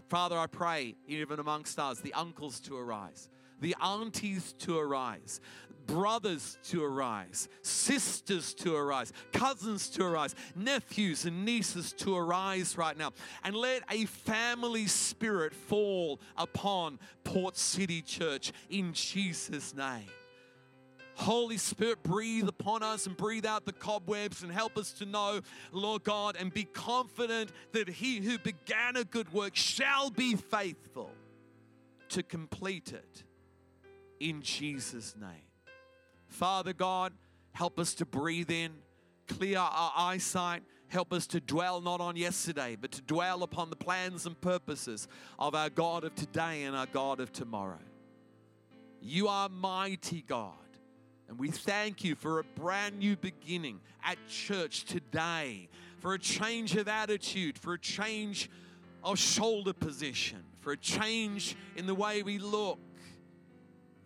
Father, 0.08 0.38
I 0.38 0.46
pray, 0.46 0.94
even 1.06 1.40
amongst 1.40 1.78
us, 1.78 2.00
the 2.00 2.12
uncles 2.14 2.60
to 2.60 2.76
arise, 2.76 3.28
the 3.60 3.74
aunties 3.80 4.52
to 4.60 4.78
arise, 4.78 5.40
brothers 5.86 6.58
to 6.64 6.84
arise, 6.84 7.48
sisters 7.62 8.54
to 8.54 8.74
arise, 8.74 9.12
cousins 9.32 9.88
to 9.90 10.04
arise, 10.04 10.34
nephews 10.54 11.24
and 11.24 11.44
nieces 11.44 11.92
to 11.94 12.16
arise 12.16 12.76
right 12.76 12.96
now. 12.96 13.12
And 13.42 13.54
let 13.54 13.82
a 13.90 14.06
family 14.06 14.86
spirit 14.86 15.54
fall 15.54 16.20
upon 16.36 16.98
Port 17.24 17.56
City 17.56 18.02
Church 18.02 18.52
in 18.70 18.92
Jesus' 18.92 19.74
name. 19.74 20.08
Holy 21.16 21.58
Spirit, 21.58 22.02
breathe 22.02 22.48
upon 22.64 22.82
us 22.82 23.06
and 23.06 23.14
breathe 23.14 23.44
out 23.44 23.66
the 23.66 23.72
cobwebs 23.72 24.42
and 24.42 24.50
help 24.50 24.78
us 24.78 24.92
to 24.92 25.04
know, 25.04 25.40
Lord 25.70 26.02
God, 26.02 26.34
and 26.38 26.52
be 26.52 26.64
confident 26.64 27.50
that 27.72 27.90
He 27.90 28.20
who 28.20 28.38
began 28.38 28.96
a 28.96 29.04
good 29.04 29.30
work 29.34 29.54
shall 29.54 30.08
be 30.08 30.34
faithful 30.34 31.10
to 32.08 32.22
complete 32.22 32.94
it 32.94 33.24
in 34.18 34.40
Jesus' 34.40 35.14
name. 35.20 35.28
Father 36.26 36.72
God, 36.72 37.12
help 37.52 37.78
us 37.78 37.92
to 37.94 38.06
breathe 38.06 38.50
in, 38.50 38.72
clear 39.28 39.58
our 39.58 39.92
eyesight, 39.94 40.62
help 40.88 41.12
us 41.12 41.26
to 41.26 41.40
dwell 41.40 41.82
not 41.82 42.00
on 42.00 42.16
yesterday, 42.16 42.78
but 42.80 42.92
to 42.92 43.02
dwell 43.02 43.42
upon 43.42 43.68
the 43.68 43.76
plans 43.76 44.24
and 44.24 44.40
purposes 44.40 45.06
of 45.38 45.54
our 45.54 45.68
God 45.68 46.02
of 46.02 46.14
today 46.14 46.62
and 46.62 46.74
our 46.74 46.86
God 46.86 47.20
of 47.20 47.30
tomorrow. 47.30 47.78
You 49.02 49.28
are 49.28 49.50
mighty 49.50 50.24
God. 50.26 50.54
And 51.28 51.38
we 51.38 51.50
thank 51.50 52.04
you 52.04 52.14
for 52.14 52.38
a 52.38 52.44
brand 52.44 52.98
new 52.98 53.16
beginning 53.16 53.80
at 54.04 54.18
church 54.28 54.84
today, 54.84 55.68
for 55.98 56.14
a 56.14 56.18
change 56.18 56.76
of 56.76 56.86
attitude, 56.88 57.58
for 57.58 57.74
a 57.74 57.78
change 57.78 58.50
of 59.02 59.18
shoulder 59.18 59.72
position, 59.72 60.44
for 60.60 60.72
a 60.72 60.76
change 60.76 61.56
in 61.76 61.86
the 61.86 61.94
way 61.94 62.22
we 62.22 62.38
look, 62.38 62.78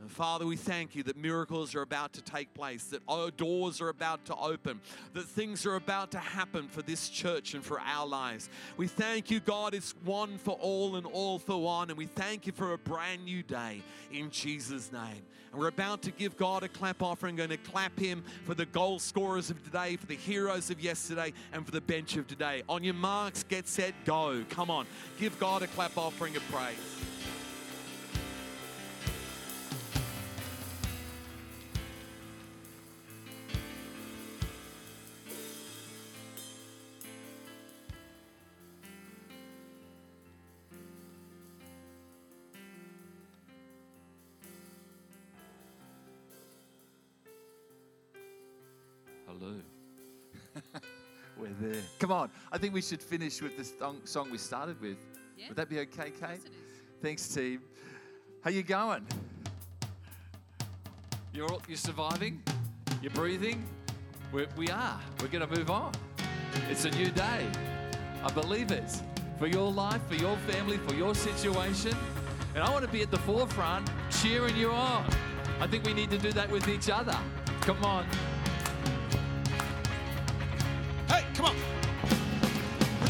Father, 0.06 0.46
we 0.46 0.56
thank 0.56 0.94
you 0.94 1.02
that 1.02 1.16
miracles 1.16 1.74
are 1.74 1.82
about 1.82 2.12
to 2.12 2.22
take 2.22 2.54
place, 2.54 2.84
that 2.84 3.02
doors 3.36 3.80
are 3.80 3.88
about 3.88 4.24
to 4.26 4.36
open, 4.36 4.80
that 5.12 5.24
things 5.24 5.66
are 5.66 5.74
about 5.74 6.12
to 6.12 6.18
happen 6.18 6.68
for 6.68 6.82
this 6.82 7.08
church 7.08 7.54
and 7.54 7.64
for 7.64 7.80
our 7.80 8.06
lives. 8.06 8.48
We 8.76 8.86
thank 8.86 9.30
you, 9.30 9.40
God, 9.40 9.74
it's 9.74 9.94
one 10.04 10.38
for 10.38 10.56
all 10.60 10.96
and 10.96 11.04
all 11.04 11.38
for 11.38 11.60
one. 11.60 11.90
And 11.90 11.98
we 11.98 12.06
thank 12.06 12.46
you 12.46 12.52
for 12.52 12.72
a 12.72 12.78
brand 12.78 13.24
new 13.24 13.42
day 13.42 13.82
in 14.12 14.30
Jesus' 14.30 14.92
name. 14.92 15.22
And 15.50 15.60
we're 15.60 15.68
about 15.68 16.02
to 16.02 16.10
give 16.10 16.36
God 16.36 16.62
a 16.62 16.68
clap 16.68 17.02
offering, 17.02 17.36
going 17.36 17.48
to 17.50 17.56
clap 17.56 17.98
Him 17.98 18.22
for 18.44 18.54
the 18.54 18.66
goal 18.66 18.98
scorers 18.98 19.50
of 19.50 19.62
today, 19.64 19.96
for 19.96 20.06
the 20.06 20.14
heroes 20.14 20.70
of 20.70 20.80
yesterday, 20.80 21.32
and 21.52 21.64
for 21.64 21.72
the 21.72 21.80
bench 21.80 22.16
of 22.16 22.26
today. 22.26 22.62
On 22.68 22.84
your 22.84 22.94
marks, 22.94 23.42
get 23.42 23.66
set, 23.66 23.94
go. 24.04 24.44
Come 24.50 24.70
on, 24.70 24.86
give 25.18 25.38
God 25.40 25.62
a 25.62 25.66
clap 25.68 25.96
offering 25.96 26.36
of 26.36 26.42
praise. 26.50 27.07
We're. 51.78 51.98
Come 51.98 52.12
on. 52.12 52.30
I 52.50 52.58
think 52.58 52.74
we 52.74 52.82
should 52.82 53.02
finish 53.02 53.40
with 53.40 53.56
the 53.56 53.64
song 54.04 54.30
we 54.30 54.38
started 54.38 54.80
with. 54.80 54.96
Yeah. 55.36 55.48
Would 55.48 55.56
that 55.56 55.68
be 55.68 55.78
okay, 55.80 56.10
Kate? 56.10 56.40
Thanks, 57.02 57.28
team. 57.28 57.62
How 58.42 58.50
you 58.50 58.62
going? 58.62 59.06
You're, 61.32 61.58
you're 61.68 61.76
surviving? 61.76 62.42
You're 63.02 63.12
breathing? 63.12 63.64
We're, 64.32 64.48
we 64.56 64.68
are. 64.68 65.00
We're 65.20 65.28
going 65.28 65.48
to 65.48 65.56
move 65.56 65.70
on. 65.70 65.92
It's 66.68 66.84
a 66.84 66.90
new 66.90 67.10
day. 67.10 67.46
I 68.24 68.30
believe 68.32 68.72
it. 68.72 68.90
For 69.38 69.46
your 69.46 69.70
life, 69.70 70.00
for 70.08 70.16
your 70.16 70.36
family, 70.38 70.78
for 70.78 70.94
your 70.94 71.14
situation. 71.14 71.96
And 72.54 72.64
I 72.64 72.70
want 72.70 72.84
to 72.84 72.90
be 72.90 73.02
at 73.02 73.10
the 73.10 73.18
forefront 73.18 73.88
cheering 74.10 74.56
you 74.56 74.70
on. 74.70 75.04
I 75.60 75.66
think 75.68 75.84
we 75.84 75.94
need 75.94 76.10
to 76.10 76.18
do 76.18 76.32
that 76.32 76.50
with 76.50 76.68
each 76.68 76.90
other. 76.90 77.16
Come 77.60 77.84
on. 77.84 78.06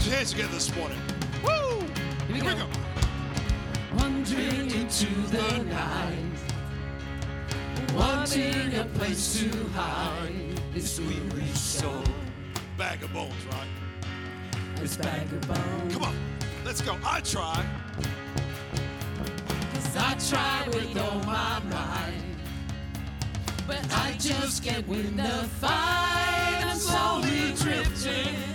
Your 0.09 0.17
hands 0.17 0.31
together 0.31 0.55
this 0.55 0.75
morning. 0.75 0.99
Woo! 1.45 1.81
Here 1.81 1.87
we, 2.29 2.35
Here 2.41 2.55
go. 2.55 2.55
we 2.55 2.61
go. 2.61 2.67
Wandering 3.97 4.71
into 4.71 5.07
the 5.29 5.65
night, 5.65 6.39
wanting 7.95 8.75
a 8.75 8.85
place 8.95 9.39
to 9.41 9.51
hide 9.75 10.61
this 10.73 10.99
weary 11.01 11.47
soul. 11.49 12.03
Bag 12.79 13.03
of 13.03 13.13
bones, 13.13 13.35
right? 13.51 13.69
This 14.77 14.97
bag 14.97 15.31
of 15.31 15.47
bones. 15.47 15.93
Come 15.93 16.05
on, 16.05 16.17
let's 16.65 16.81
go. 16.81 16.97
I 17.05 17.21
try. 17.21 17.67
Cause 19.75 19.97
I 19.97 20.15
try 20.29 20.69
with 20.69 20.97
all 20.97 21.19
my 21.25 21.61
might. 21.71 22.13
But 23.67 23.85
I 23.93 24.17
just 24.19 24.65
can't 24.65 24.89
win 24.89 25.17
the 25.17 25.47
fight. 25.61 26.65
I'm 26.65 26.79
slowly 26.79 27.53
drifting. 27.57 28.48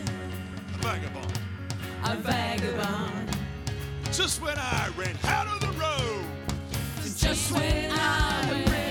A 2.05 2.15
vagabond. 2.17 3.29
Just 4.11 4.41
when 4.41 4.57
I 4.57 4.89
ran 4.97 5.15
out 5.23 5.47
of 5.47 5.61
the 5.61 5.71
road. 5.79 6.25
Just 7.17 7.51
when 7.51 7.91
I 7.91 8.65
ran 8.67 8.82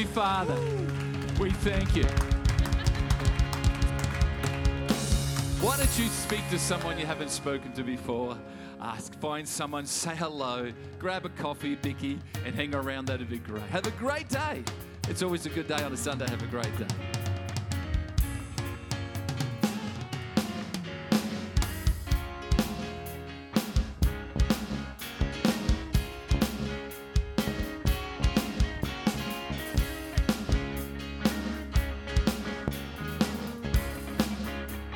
you, 0.00 0.06
Father. 0.06 0.56
We 1.38 1.50
thank 1.50 1.94
you. 1.94 2.04
Why 5.60 5.76
don't 5.76 5.98
you 5.98 6.06
speak 6.08 6.48
to 6.50 6.58
someone 6.58 6.98
you 6.98 7.04
haven't 7.04 7.30
spoken 7.30 7.72
to 7.72 7.82
before? 7.82 8.38
Ask, 8.80 9.14
find 9.20 9.46
someone, 9.46 9.84
say 9.84 10.16
hello, 10.16 10.72
grab 10.98 11.26
a 11.26 11.28
coffee, 11.28 11.74
Bicky, 11.74 12.18
and 12.46 12.54
hang 12.54 12.74
around. 12.74 13.08
That'd 13.08 13.28
be 13.28 13.38
great. 13.38 13.62
Have 13.64 13.86
a 13.86 13.90
great 13.92 14.28
day. 14.30 14.64
It's 15.08 15.22
always 15.22 15.44
a 15.44 15.50
good 15.50 15.68
day 15.68 15.82
on 15.82 15.92
a 15.92 15.98
Sunday. 15.98 16.28
Have 16.30 16.42
a 16.42 16.46
great 16.46 16.78
day. 16.78 17.09